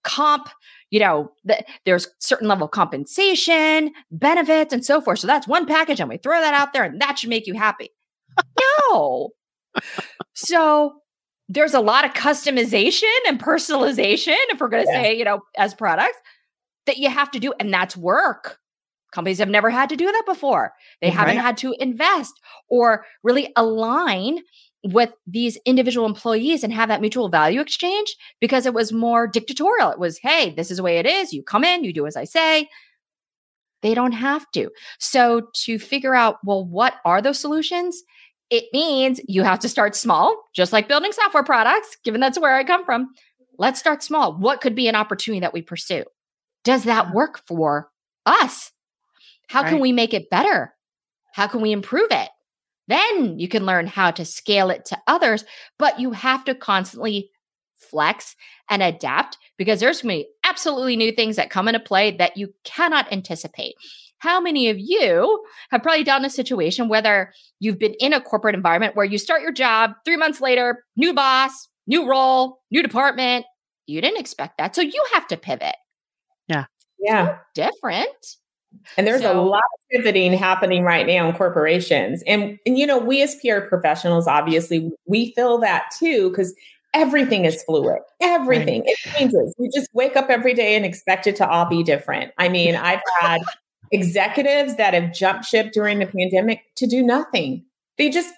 comp, 0.04 0.50
you 0.90 1.00
know, 1.00 1.32
that 1.46 1.66
there's 1.86 2.08
certain 2.20 2.48
level 2.48 2.66
of 2.66 2.72
compensation, 2.72 3.92
benefits, 4.12 4.72
and 4.74 4.86
so 4.86 5.02
forth. 5.02 5.20
So 5.20 5.28
that's 5.28 5.48
one 5.48 5.66
package, 5.66 6.00
and 6.00 6.10
we 6.10 6.18
throw 6.18 6.40
that 6.40 6.54
out 6.54 6.72
there, 6.74 6.84
and 6.84 7.02
that 7.02 7.20
should 7.20 7.30
make 7.30 7.48
you 7.48 7.56
happy. 7.56 7.90
no. 8.92 9.30
So 10.34 10.96
there's 11.50 11.74
a 11.74 11.80
lot 11.80 12.06
of 12.06 12.12
customization 12.14 13.12
and 13.28 13.40
personalization, 13.42 14.36
if 14.50 14.60
we're 14.60 14.70
going 14.70 14.86
to 14.86 14.92
Yeah. 14.92 15.02
say, 15.04 15.18
you 15.18 15.26
know, 15.26 15.42
as 15.58 15.74
products 15.74 16.18
that 16.86 16.98
you 16.98 17.10
have 17.10 17.32
to 17.32 17.40
do, 17.40 17.54
and 17.60 17.74
that's 17.74 17.98
work. 17.98 18.60
Companies 19.12 19.40
have 19.40 19.50
never 19.50 19.70
had 19.70 19.90
to 19.90 19.96
do 19.96 20.06
that 20.06 20.24
before. 20.26 20.74
They 21.02 21.10
haven't 21.10 21.38
had 21.38 21.58
to 21.58 21.74
invest 21.80 22.34
or 22.70 23.06
really 23.24 23.52
align 23.56 24.40
with 24.84 25.12
these 25.26 25.58
individual 25.66 26.06
employees 26.06 26.64
and 26.64 26.74
have 26.74 26.90
that 26.90 27.02
mutual 27.02 27.30
value 27.30 27.62
exchange 27.62 28.16
because 28.40 28.66
it 28.66 28.74
was 28.74 28.94
more 28.94 29.28
dictatorial. 29.28 29.92
It 29.92 30.00
was, 30.00 30.20
hey, 30.20 30.54
this 30.56 30.72
is 30.72 30.78
the 30.78 30.84
way 30.84 30.98
it 30.98 31.06
is. 31.06 31.34
You 31.34 31.44
come 31.44 31.64
in, 31.64 31.84
you 31.84 31.94
do 31.94 32.06
as 32.06 32.16
I 32.16 32.26
say. 32.26 32.70
They 33.82 33.94
don't 33.94 34.14
have 34.14 34.50
to. 34.54 34.70
So, 35.00 35.50
to 35.64 35.78
figure 35.78 36.16
out, 36.16 36.38
well, 36.44 36.66
what 36.66 36.96
are 37.06 37.22
those 37.22 37.40
solutions? 37.40 38.02
It 38.50 38.66
means 38.74 39.22
you 39.28 39.44
have 39.44 39.60
to 39.60 39.70
start 39.70 39.96
small, 39.96 40.36
just 40.56 40.74
like 40.74 40.88
building 40.88 41.12
software 41.12 41.44
products, 41.44 41.98
given 42.04 42.20
that's 42.20 42.40
where 42.40 42.56
I 42.56 42.64
come 42.64 42.86
from. 42.86 43.10
Let's 43.60 43.80
start 43.80 44.04
small. 44.04 44.38
What 44.38 44.62
could 44.62 44.76
be 44.76 44.88
an 44.88 44.96
opportunity 44.96 45.42
that 45.42 45.54
we 45.54 45.62
pursue? 45.62 46.06
Does 46.64 46.86
that 46.86 47.14
work 47.14 47.42
for 47.48 47.90
us? 48.26 48.72
How 49.48 49.64
can 49.64 49.80
we 49.80 49.92
make 49.92 50.14
it 50.14 50.30
better? 50.30 50.74
How 51.34 51.48
can 51.48 51.62
we 51.62 51.72
improve 51.72 52.08
it? 52.12 52.30
Then 52.88 53.38
you 53.40 53.48
can 53.48 53.66
learn 53.66 53.88
how 53.88 54.12
to 54.12 54.26
scale 54.26 54.70
it 54.70 54.86
to 54.86 54.98
others, 55.08 55.44
but 55.78 56.00
you 56.00 56.12
have 56.12 56.46
to 56.46 56.56
constantly 56.56 57.32
flex 57.76 58.36
and 58.70 58.82
adapt 58.82 59.38
because 59.58 59.80
there's 59.80 60.02
going 60.02 60.20
to 60.20 60.24
be 60.24 60.30
absolutely 60.44 60.96
new 60.96 61.12
things 61.12 61.36
that 61.36 61.50
come 61.50 61.68
into 61.68 61.80
play 61.80 62.12
that 62.18 62.38
you 62.38 62.54
cannot 62.64 63.12
anticipate. 63.12 63.76
How 64.20 64.40
many 64.40 64.70
of 64.70 64.78
you 64.80 65.44
have 65.70 65.84
probably 65.84 66.04
done 66.04 66.26
a 66.26 66.30
situation, 66.30 66.90
whether 66.90 67.34
you've 67.60 67.78
been 67.78 67.94
in 68.00 68.14
a 68.14 68.22
corporate 68.22 68.56
environment 68.56 68.96
where 68.96 69.06
you 69.06 69.18
start 69.18 69.42
your 69.42 69.52
job 69.52 69.92
three 70.06 70.18
months 70.18 70.42
later, 70.42 70.84
new 70.96 71.14
boss, 71.14 71.68
new 71.86 72.08
role, 72.10 72.60
new 72.72 72.82
department, 72.82 73.46
you 73.86 74.02
didn't 74.02 74.20
expect 74.20 74.58
that. 74.58 74.76
So 74.76 74.82
you 74.82 75.06
have 75.14 75.28
to 75.28 75.38
pivot. 75.38 75.76
Yeah. 76.48 76.66
Yeah. 77.00 77.38
different. 77.54 78.38
And 78.98 79.06
there's 79.06 79.22
so, 79.22 79.38
a 79.38 79.42
lot 79.42 79.64
of 79.74 79.90
pivoting 79.92 80.34
happening 80.34 80.84
right 80.84 81.06
now 81.06 81.28
in 81.28 81.36
corporations. 81.36 82.24
And, 82.26 82.58
and 82.66 82.78
you 82.78 82.86
know, 82.88 82.98
we 82.98 83.22
as 83.22 83.36
PR 83.36 83.60
professionals, 83.60 84.28
obviously, 84.28 84.92
we 85.06 85.34
feel 85.34 85.58
that 85.60 85.92
too, 86.00 86.30
because 86.30 86.54
everything 86.94 87.46
is 87.46 87.64
fluid. 87.64 88.00
Everything. 88.22 88.82
Right. 88.82 88.90
It 88.90 88.98
changes. 89.18 89.56
We 89.58 89.70
just 89.74 89.90
wake 89.94 90.16
up 90.16 90.30
every 90.30 90.54
day 90.54 90.76
and 90.76 90.86
expect 90.86 91.28
it 91.28 91.36
to 91.38 91.48
all 91.48 91.66
be 91.66 91.84
different. 91.84 92.32
I 92.38 92.50
mean, 92.50 92.76
I've 92.76 93.02
had 93.20 93.42
executives 93.92 94.76
that 94.78 94.94
have 94.94 95.14
jumped 95.14 95.46
ship 95.46 95.72
during 95.72 96.00
the 96.00 96.08
pandemic 96.08 96.62
to 96.76 96.88
do 96.88 97.04
nothing. 97.04 97.66
They 97.98 98.10
just, 98.10 98.34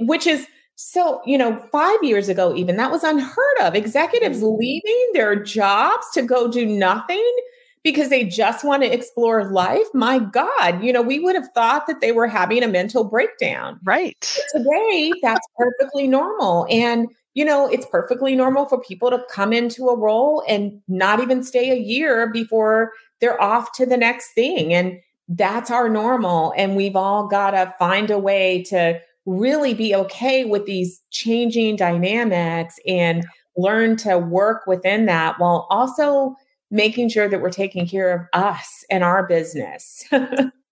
which 0.00 0.26
is 0.26 0.46
so, 0.76 1.20
you 1.24 1.38
know, 1.38 1.64
five 1.70 2.02
years 2.02 2.28
ago, 2.28 2.54
even 2.54 2.76
that 2.76 2.90
was 2.90 3.04
unheard 3.04 3.58
of. 3.60 3.74
Executives 3.74 4.38
mm-hmm. 4.38 4.58
leaving 4.58 5.10
their 5.12 5.36
jobs 5.36 6.06
to 6.14 6.22
go 6.22 6.50
do 6.50 6.66
nothing 6.66 7.36
because 7.84 8.08
they 8.08 8.24
just 8.24 8.64
want 8.64 8.82
to 8.82 8.92
explore 8.92 9.52
life. 9.52 9.86
My 9.92 10.18
God, 10.18 10.82
you 10.82 10.92
know, 10.92 11.02
we 11.02 11.20
would 11.20 11.36
have 11.36 11.50
thought 11.54 11.86
that 11.86 12.00
they 12.00 12.10
were 12.10 12.26
having 12.26 12.64
a 12.64 12.68
mental 12.68 13.04
breakdown. 13.04 13.78
Right. 13.84 14.16
But 14.52 14.58
today, 14.58 15.12
that's 15.22 15.46
perfectly 15.58 16.08
normal. 16.08 16.66
And, 16.70 17.08
you 17.34 17.44
know, 17.44 17.68
it's 17.68 17.86
perfectly 17.86 18.34
normal 18.34 18.64
for 18.64 18.80
people 18.80 19.10
to 19.10 19.22
come 19.30 19.52
into 19.52 19.88
a 19.88 19.98
role 19.98 20.42
and 20.48 20.80
not 20.88 21.20
even 21.20 21.44
stay 21.44 21.70
a 21.70 21.78
year 21.78 22.30
before 22.32 22.92
they're 23.20 23.40
off 23.40 23.72
to 23.72 23.86
the 23.86 23.98
next 23.98 24.32
thing. 24.32 24.72
And 24.72 24.98
that's 25.28 25.70
our 25.70 25.88
normal. 25.88 26.54
And 26.56 26.76
we've 26.76 26.96
all 26.96 27.28
got 27.28 27.50
to 27.50 27.74
find 27.78 28.10
a 28.10 28.18
way 28.18 28.62
to 28.64 28.98
really 29.26 29.74
be 29.74 29.94
okay 29.94 30.44
with 30.44 30.64
these 30.66 31.00
changing 31.10 31.76
dynamics 31.76 32.78
and 32.86 33.24
learn 33.56 33.96
to 33.96 34.18
work 34.18 34.66
within 34.66 35.06
that 35.06 35.38
while 35.38 35.66
also 35.70 36.36
making 36.70 37.08
sure 37.08 37.28
that 37.28 37.40
we're 37.40 37.50
taking 37.50 37.86
care 37.86 38.12
of 38.14 38.40
us 38.40 38.84
and 38.90 39.04
our 39.04 39.26
business. 39.26 40.04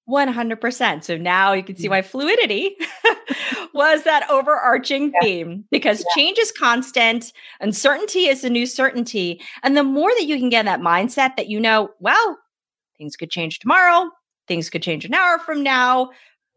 100%. 0.09 1.05
So 1.05 1.17
now 1.17 1.53
you 1.53 1.63
can 1.63 1.77
see 1.77 1.87
mm. 1.87 1.91
why 1.91 2.03
fluidity 2.03 2.77
was 3.75 4.03
that 4.03 4.29
overarching 4.29 5.13
theme 5.23 5.65
because 5.71 6.01
yeah. 6.01 6.15
change 6.23 6.39
is 6.39 6.53
constant, 6.53 7.33
uncertainty 7.61 8.27
is 8.27 8.43
the 8.43 8.51
new 8.51 8.67
certainty. 8.67 9.41
And 9.63 9.77
the 9.77 9.85
more 9.85 10.11
that 10.19 10.27
you 10.27 10.39
can 10.39 10.51
get 10.51 10.65
that 10.65 10.81
mindset 10.81 11.37
that 11.37 11.49
you 11.49 11.61
know, 11.61 11.91
well, 12.01 12.39
things 12.99 13.17
could 13.17 13.31
change 13.31 13.61
tomorrow, 13.61 14.11
things 14.49 14.69
could 14.69 14.83
change 14.83 15.05
an 15.05 15.15
hour 15.15 15.39
from 15.39 15.63
now, 15.63 16.11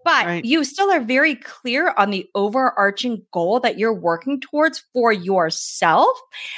but 0.03 0.25
right. 0.25 0.45
you 0.45 0.63
still 0.63 0.91
are 0.91 1.01
very 1.01 1.35
clear 1.35 1.93
on 1.97 2.11
the 2.11 2.27
overarching 2.35 3.23
goal 3.31 3.59
that 3.59 3.77
you're 3.77 3.93
working 3.93 4.39
towards 4.39 4.83
for 4.93 5.13
yourself, 5.13 6.17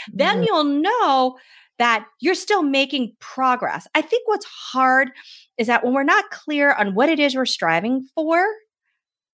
mm-hmm. 0.10 0.18
then 0.18 0.44
you'll 0.44 0.64
know 0.64 1.38
that 1.80 2.06
you're 2.20 2.36
still 2.36 2.64
making 2.64 3.16
progress. 3.20 3.88
I 3.94 4.02
think 4.02 4.28
what's 4.28 4.46
hard 4.46 5.12
is 5.58 5.68
that 5.68 5.84
when 5.84 5.94
we're 5.94 6.04
not 6.04 6.30
clear 6.32 6.74
on 6.74 6.96
what 6.96 7.10
it 7.10 7.20
is 7.20 7.36
we're 7.36 7.46
striving 7.46 8.08
for 8.16 8.44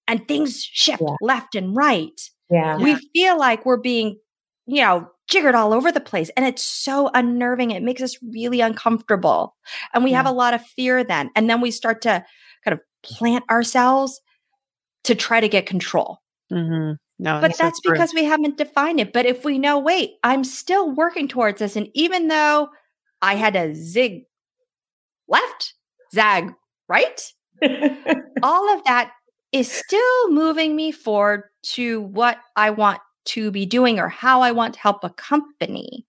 and 0.08 0.27
things 0.27 0.62
shift 0.62 1.01
yeah. 1.01 1.15
left 1.21 1.56
and 1.56 1.75
right, 1.75 2.19
yeah. 2.49 2.77
we 2.77 2.95
feel 3.13 3.38
like 3.38 3.65
we're 3.65 3.77
being, 3.77 4.19
you 4.65 4.82
know, 4.82 5.08
jiggered 5.29 5.56
all 5.56 5.73
over 5.73 5.91
the 5.91 6.01
place. 6.01 6.29
And 6.36 6.45
it's 6.45 6.63
so 6.63 7.10
unnerving. 7.13 7.71
It 7.71 7.84
makes 7.84 8.01
us 8.01 8.17
really 8.21 8.62
uncomfortable. 8.62 9.56
And 9.93 10.03
we 10.03 10.12
yeah. 10.12 10.17
have 10.17 10.25
a 10.25 10.32
lot 10.32 10.53
of 10.53 10.62
fear 10.62 11.03
then. 11.03 11.29
And 11.36 11.49
then 11.49 11.62
we 11.62 11.71
start 11.71 12.01
to 12.01 12.25
kind 12.65 12.73
of 12.73 12.79
plant 13.03 13.45
ourselves 13.49 14.19
to 15.06 15.15
try 15.15 15.39
to 15.39 15.47
get 15.47 15.65
control. 15.65 16.19
Mm-hmm. 16.51 16.93
No, 17.19 17.39
but 17.39 17.58
that's 17.58 17.80
because 17.82 18.13
we 18.13 18.23
haven't 18.23 18.58
defined 18.58 18.99
it. 18.99 19.13
But 19.13 19.26
if 19.26 19.45
we 19.45 19.60
know, 19.60 19.80
wait, 19.80 20.15
I'm 20.23 20.43
still 20.43 20.91
working 20.91 21.28
towards 21.28 21.60
this. 21.60 21.76
And 21.76 21.89
even 21.93 22.28
though 22.28 22.69
I 23.21 23.36
had 23.36 23.56
a 23.56 23.73
zig 23.76 24.23
left, 25.28 25.73
zag 26.13 26.54
right, 26.89 27.21
all 28.43 28.76
of 28.76 28.84
that 28.86 29.12
is 29.52 29.71
still 29.71 30.32
moving 30.32 30.76
me 30.76 30.91
forward 30.91 31.43
to 31.63 32.02
what 32.02 32.39
I 32.56 32.71
want 32.71 32.99
to 33.26 33.52
be 33.52 33.65
doing 33.65 33.99
or 33.99 34.10
how 34.10 34.41
I 34.41 34.52
want 34.52 34.73
to 34.73 34.80
help 34.80 35.04
a 35.04 35.10
company. 35.12 36.06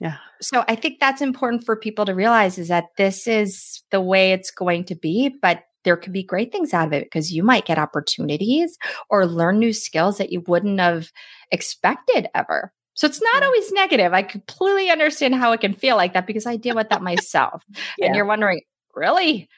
Yeah. 0.00 0.16
So 0.40 0.64
I 0.68 0.74
think 0.74 0.98
that's 0.98 1.20
important 1.20 1.64
for 1.64 1.76
people 1.76 2.04
to 2.06 2.14
realize 2.14 2.58
is 2.58 2.68
that 2.68 2.86
this 2.96 3.26
is 3.26 3.82
the 3.90 4.00
way 4.00 4.32
it's 4.32 4.50
going 4.50 4.84
to 4.84 4.94
be, 4.94 5.28
but 5.42 5.64
there 5.88 5.96
could 5.96 6.12
be 6.12 6.22
great 6.22 6.52
things 6.52 6.74
out 6.74 6.86
of 6.86 6.92
it 6.92 7.04
because 7.04 7.32
you 7.32 7.42
might 7.42 7.64
get 7.64 7.78
opportunities 7.78 8.76
or 9.08 9.24
learn 9.24 9.58
new 9.58 9.72
skills 9.72 10.18
that 10.18 10.30
you 10.30 10.42
wouldn't 10.46 10.78
have 10.78 11.10
expected 11.50 12.28
ever. 12.34 12.74
So 12.92 13.06
it's 13.06 13.22
not 13.22 13.42
always 13.42 13.72
negative. 13.72 14.12
I 14.12 14.20
completely 14.20 14.90
understand 14.90 15.34
how 15.34 15.50
it 15.52 15.62
can 15.62 15.72
feel 15.72 15.96
like 15.96 16.12
that 16.12 16.26
because 16.26 16.44
I 16.44 16.56
deal 16.56 16.76
with 16.76 16.90
that 16.90 17.00
myself. 17.00 17.62
yeah. 17.96 18.06
And 18.06 18.14
you're 18.14 18.26
wondering, 18.26 18.60
really? 18.94 19.48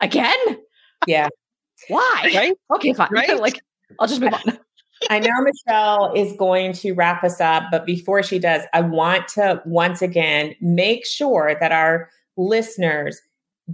Again? 0.00 0.38
Yeah. 1.08 1.26
Why? 1.88 2.30
Right? 2.32 2.56
Okay, 2.76 2.92
fine. 2.92 3.08
Right? 3.10 3.40
like 3.40 3.60
I'll 3.98 4.06
just 4.06 4.20
move 4.20 4.32
on. 4.32 4.58
I 5.10 5.18
know 5.18 5.32
Michelle 5.40 6.12
is 6.14 6.36
going 6.36 6.72
to 6.74 6.92
wrap 6.92 7.24
us 7.24 7.40
up, 7.40 7.64
but 7.72 7.84
before 7.84 8.22
she 8.22 8.38
does, 8.38 8.62
I 8.72 8.82
want 8.82 9.26
to 9.28 9.60
once 9.66 10.02
again 10.02 10.54
make 10.60 11.04
sure 11.04 11.56
that 11.58 11.72
our 11.72 12.10
listeners 12.36 13.20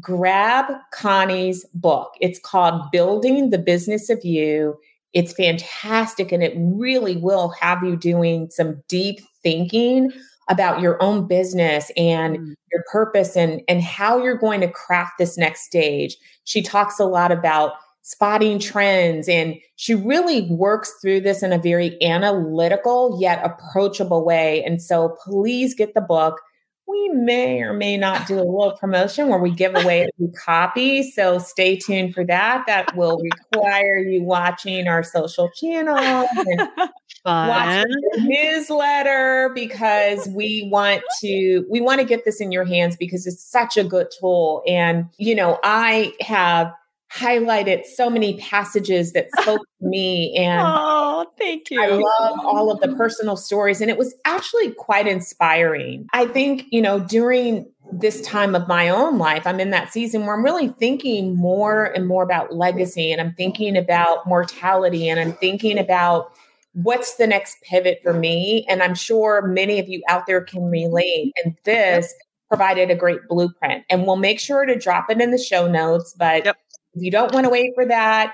grab 0.01 0.67
Connie's 0.93 1.65
book. 1.75 2.13
It's 2.21 2.39
called 2.39 2.91
Building 2.91 3.51
the 3.51 3.59
Business 3.59 4.11
of 4.11 4.25
You. 4.25 4.77
It's 5.13 5.33
fantastic 5.33 6.33
and 6.33 6.43
it 6.43 6.55
really 6.57 7.17
will 7.17 7.49
have 7.61 7.83
you 7.83 7.97
doing 7.97 8.51
some 8.51 8.83
deep 8.89 9.21
thinking 9.43 10.13
about 10.49 10.81
your 10.81 11.03
own 11.03 11.27
business 11.27 11.91
and 11.97 12.39
mm. 12.39 12.55
your 12.73 12.85
purpose 12.93 13.37
and 13.37 13.63
and 13.69 13.83
how 13.83 14.23
you're 14.23 14.39
going 14.39 14.61
to 14.61 14.71
craft 14.71 15.13
this 15.19 15.37
next 15.39 15.63
stage. 15.63 16.17
She 16.45 16.63
talks 16.63 16.99
a 16.99 17.05
lot 17.05 17.33
about 17.33 17.73
spotting 18.03 18.61
trends 18.61 19.29
and 19.29 19.57
she 19.75 19.93
really 19.93 20.43
works 20.43 20.95
through 21.03 21.21
this 21.21 21.43
in 21.43 21.53
a 21.53 21.59
very 21.59 22.01
analytical 22.05 23.19
yet 23.21 23.45
approachable 23.45 24.25
way. 24.25 24.63
And 24.63 24.81
so 24.81 25.17
please 25.25 25.75
get 25.75 25.95
the 25.95 26.01
book 26.01 26.41
we 26.89 27.09
may 27.09 27.63
or 27.63 27.73
may 27.73 27.97
not 27.97 28.27
do 28.27 28.35
a 28.35 28.45
little 28.45 28.77
promotion 28.79 29.29
where 29.29 29.39
we 29.39 29.51
give 29.51 29.75
away 29.75 30.03
a 30.05 30.29
copy. 30.39 31.11
So 31.11 31.39
stay 31.39 31.77
tuned 31.77 32.15
for 32.15 32.25
that. 32.27 32.65
That 32.67 32.97
will 32.97 33.21
require 33.21 33.99
you 33.99 34.23
watching 34.23 34.87
our 34.87 35.03
social 35.03 35.51
channels 35.51 36.29
and 36.37 36.69
watching 37.25 37.91
the 38.13 38.21
newsletter 38.21 39.51
because 39.55 40.29
we 40.29 40.69
want 40.71 41.03
to 41.21 41.65
we 41.69 41.81
want 41.81 42.01
to 42.01 42.07
get 42.07 42.25
this 42.25 42.41
in 42.41 42.53
your 42.53 42.65
hands 42.65 42.97
because 42.97 43.27
it's 43.27 43.43
such 43.43 43.77
a 43.77 43.85
good 43.85 44.09
tool. 44.21 44.63
And 44.67 45.07
you 45.19 45.35
know, 45.35 45.59
I 45.65 46.13
have 46.21 46.73
highlighted 47.13 47.85
so 47.85 48.11
many 48.11 48.37
passages 48.39 49.13
that 49.13 49.29
spoke 49.41 49.61
to 49.81 49.87
me 49.87 50.35
and 50.37 50.61
oh 50.67 51.25
thank 51.39 51.71
you. 51.71 51.81
i 51.81 51.87
love 51.87 52.39
all 52.45 52.71
of 52.71 52.81
the 52.81 52.95
personal 52.97 53.37
stories 53.37 53.81
and 53.81 53.91
it 53.91 53.97
was 53.97 54.15
actually 54.25 54.73
quite 54.73 55.07
inspiring. 55.07 56.07
I 56.13 56.27
think 56.27 56.65
you 56.71 56.83
know 56.83 56.99
during 56.99 57.67
this 57.93 58.21
time 58.23 58.55
of 58.57 58.67
my 58.67 58.89
own 58.89 59.19
life 59.19 59.47
i'm 59.47 59.61
in 59.61 59.71
that 59.71 59.93
season 59.93 60.27
where 60.27 60.35
i'm 60.35 60.45
really 60.45 60.69
thinking 60.69 61.37
more 61.37 61.85
and 61.85 62.07
more 62.07 62.25
about 62.25 62.53
legacy 62.53 63.13
and 63.13 63.21
i'm 63.21 63.33
thinking 63.35 63.77
about 63.77 64.27
mortality 64.27 65.09
and 65.09 65.21
i'm 65.21 65.33
thinking 65.35 65.79
about 65.79 66.33
what's 66.73 67.15
the 67.15 67.27
next 67.27 67.63
pivot 67.63 68.01
for 68.03 68.13
me 68.13 68.67
and 68.69 68.83
i'm 68.83 68.95
sure 68.95 69.47
many 69.47 69.79
of 69.79 69.89
you 69.89 70.03
out 70.09 70.27
there 70.27 70.41
can 70.41 70.65
relate 70.65 71.33
and 71.45 71.57
this 71.65 72.13
provided 72.49 72.91
a 72.91 72.97
great 72.97 73.21
blueprint 73.29 73.85
and 73.89 74.05
we'll 74.05 74.17
make 74.17 74.41
sure 74.41 74.67
to 74.67 74.77
drop 74.77 75.09
it 75.09 75.21
in 75.21 75.31
the 75.31 75.39
show 75.39 75.71
notes 75.71 76.13
but 76.19 76.45
yep 76.45 76.57
you 76.97 77.11
don't 77.11 77.33
want 77.33 77.45
to 77.45 77.51
wait 77.51 77.73
for 77.75 77.87
that, 77.87 78.33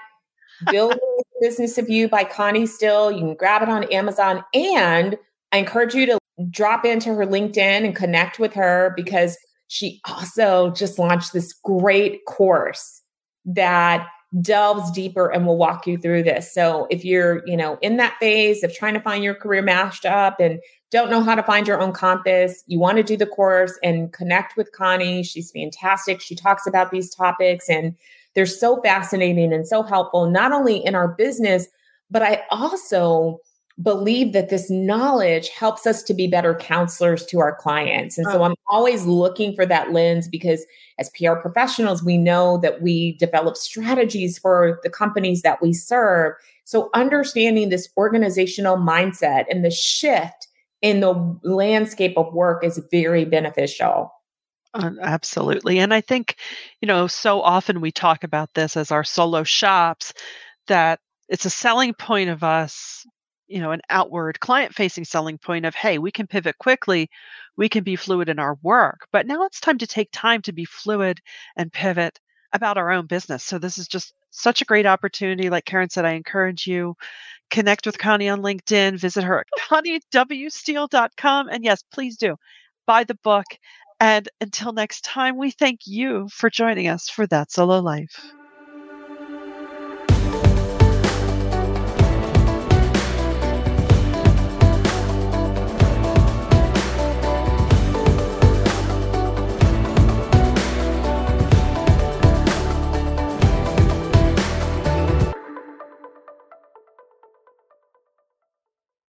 Build 0.70 0.98
Business 1.40 1.78
of 1.78 1.88
You 1.88 2.08
by 2.08 2.24
Connie 2.24 2.66
Steele. 2.66 3.10
You 3.10 3.18
can 3.18 3.34
grab 3.34 3.62
it 3.62 3.68
on 3.68 3.84
Amazon. 3.84 4.44
And 4.54 5.16
I 5.50 5.58
encourage 5.58 5.94
you 5.94 6.06
to 6.06 6.18
drop 6.50 6.84
into 6.84 7.14
her 7.14 7.26
LinkedIn 7.26 7.84
and 7.84 7.94
connect 7.94 8.38
with 8.38 8.54
her 8.54 8.92
because 8.96 9.36
she 9.68 10.00
also 10.04 10.70
just 10.70 10.98
launched 10.98 11.32
this 11.32 11.52
great 11.52 12.24
course 12.26 13.02
that 13.44 14.06
delves 14.40 14.90
deeper 14.92 15.30
and 15.30 15.46
will 15.46 15.58
walk 15.58 15.86
you 15.86 15.98
through 15.98 16.22
this. 16.22 16.52
So 16.54 16.86
if 16.90 17.04
you're, 17.04 17.42
you 17.46 17.56
know, 17.56 17.78
in 17.82 17.98
that 17.98 18.16
phase 18.18 18.62
of 18.62 18.74
trying 18.74 18.94
to 18.94 19.00
find 19.00 19.22
your 19.22 19.34
career 19.34 19.62
mashed 19.62 20.06
up 20.06 20.40
and 20.40 20.60
don't 20.90 21.10
know 21.10 21.22
how 21.22 21.34
to 21.34 21.42
find 21.42 21.66
your 21.66 21.80
own 21.80 21.92
compass, 21.92 22.62
you 22.66 22.78
want 22.78 22.96
to 22.96 23.02
do 23.02 23.16
the 23.16 23.26
course 23.26 23.78
and 23.82 24.12
connect 24.12 24.56
with 24.56 24.72
Connie. 24.72 25.22
She's 25.22 25.50
fantastic. 25.50 26.20
She 26.20 26.34
talks 26.34 26.66
about 26.66 26.90
these 26.90 27.14
topics 27.14 27.68
and 27.68 27.94
they're 28.34 28.46
so 28.46 28.80
fascinating 28.82 29.52
and 29.52 29.66
so 29.66 29.82
helpful, 29.82 30.30
not 30.30 30.52
only 30.52 30.84
in 30.84 30.94
our 30.94 31.08
business, 31.08 31.66
but 32.10 32.22
I 32.22 32.42
also 32.50 33.38
believe 33.80 34.32
that 34.32 34.50
this 34.50 34.70
knowledge 34.70 35.48
helps 35.48 35.86
us 35.86 36.02
to 36.02 36.14
be 36.14 36.26
better 36.26 36.54
counselors 36.54 37.24
to 37.26 37.40
our 37.40 37.56
clients. 37.56 38.18
And 38.18 38.26
so. 38.26 38.42
I'm 38.42 38.54
always 38.68 39.06
looking 39.06 39.54
for 39.54 39.64
that 39.66 39.92
lens 39.92 40.28
because 40.28 40.66
as 40.98 41.10
PR 41.18 41.34
professionals, 41.34 42.02
we 42.02 42.18
know 42.18 42.58
that 42.58 42.82
we 42.82 43.16
develop 43.18 43.56
strategies 43.56 44.38
for 44.38 44.78
the 44.82 44.90
companies 44.90 45.42
that 45.42 45.62
we 45.62 45.72
serve. 45.72 46.34
So 46.64 46.90
understanding 46.94 47.70
this 47.70 47.88
organizational 47.96 48.76
mindset 48.76 49.46
and 49.50 49.64
the 49.64 49.70
shift 49.70 50.48
in 50.82 51.00
the 51.00 51.38
landscape 51.42 52.18
of 52.18 52.32
work 52.34 52.62
is 52.64 52.80
very 52.90 53.24
beneficial. 53.24 54.12
Uh, 54.74 54.90
absolutely. 55.00 55.78
And 55.78 55.92
I 55.92 56.00
think, 56.00 56.36
you 56.80 56.86
know, 56.88 57.06
so 57.06 57.42
often 57.42 57.80
we 57.80 57.92
talk 57.92 58.24
about 58.24 58.54
this 58.54 58.76
as 58.76 58.90
our 58.90 59.04
solo 59.04 59.44
shops 59.44 60.14
that 60.68 61.00
it's 61.28 61.44
a 61.44 61.50
selling 61.50 61.94
point 61.94 62.30
of 62.30 62.42
us, 62.42 63.06
you 63.48 63.60
know, 63.60 63.72
an 63.72 63.82
outward 63.90 64.40
client 64.40 64.74
facing 64.74 65.04
selling 65.04 65.38
point 65.38 65.66
of, 65.66 65.74
hey, 65.74 65.98
we 65.98 66.10
can 66.10 66.26
pivot 66.26 66.56
quickly, 66.58 67.10
we 67.56 67.68
can 67.68 67.84
be 67.84 67.96
fluid 67.96 68.28
in 68.30 68.38
our 68.38 68.56
work. 68.62 69.06
But 69.12 69.26
now 69.26 69.44
it's 69.44 69.60
time 69.60 69.78
to 69.78 69.86
take 69.86 70.08
time 70.12 70.42
to 70.42 70.52
be 70.52 70.64
fluid 70.64 71.20
and 71.56 71.72
pivot 71.72 72.18
about 72.52 72.78
our 72.78 72.90
own 72.90 73.06
business. 73.06 73.44
So 73.44 73.58
this 73.58 73.78
is 73.78 73.88
just 73.88 74.14
such 74.30 74.62
a 74.62 74.66
great 74.66 74.86
opportunity. 74.86 75.50
Like 75.50 75.66
Karen 75.66 75.90
said, 75.90 76.04
I 76.06 76.12
encourage 76.12 76.66
you 76.66 76.96
connect 77.50 77.86
with 77.86 77.98
Connie 77.98 78.28
on 78.28 78.42
LinkedIn, 78.42 78.98
visit 78.98 79.24
her 79.24 79.40
at 79.40 79.46
conniewsteele.com. 79.70 81.48
And 81.48 81.64
yes, 81.64 81.82
please 81.92 82.16
do 82.16 82.36
buy 82.86 83.04
the 83.04 83.14
book. 83.22 83.44
And 84.02 84.28
until 84.38 84.74
next 84.74 85.02
time, 85.02 85.38
we 85.38 85.50
thank 85.50 85.86
you 85.86 86.28
for 86.28 86.50
joining 86.50 86.88
us 86.88 87.08
for 87.08 87.26
That 87.28 87.50
Solo 87.50 87.80
Life. 87.80 88.34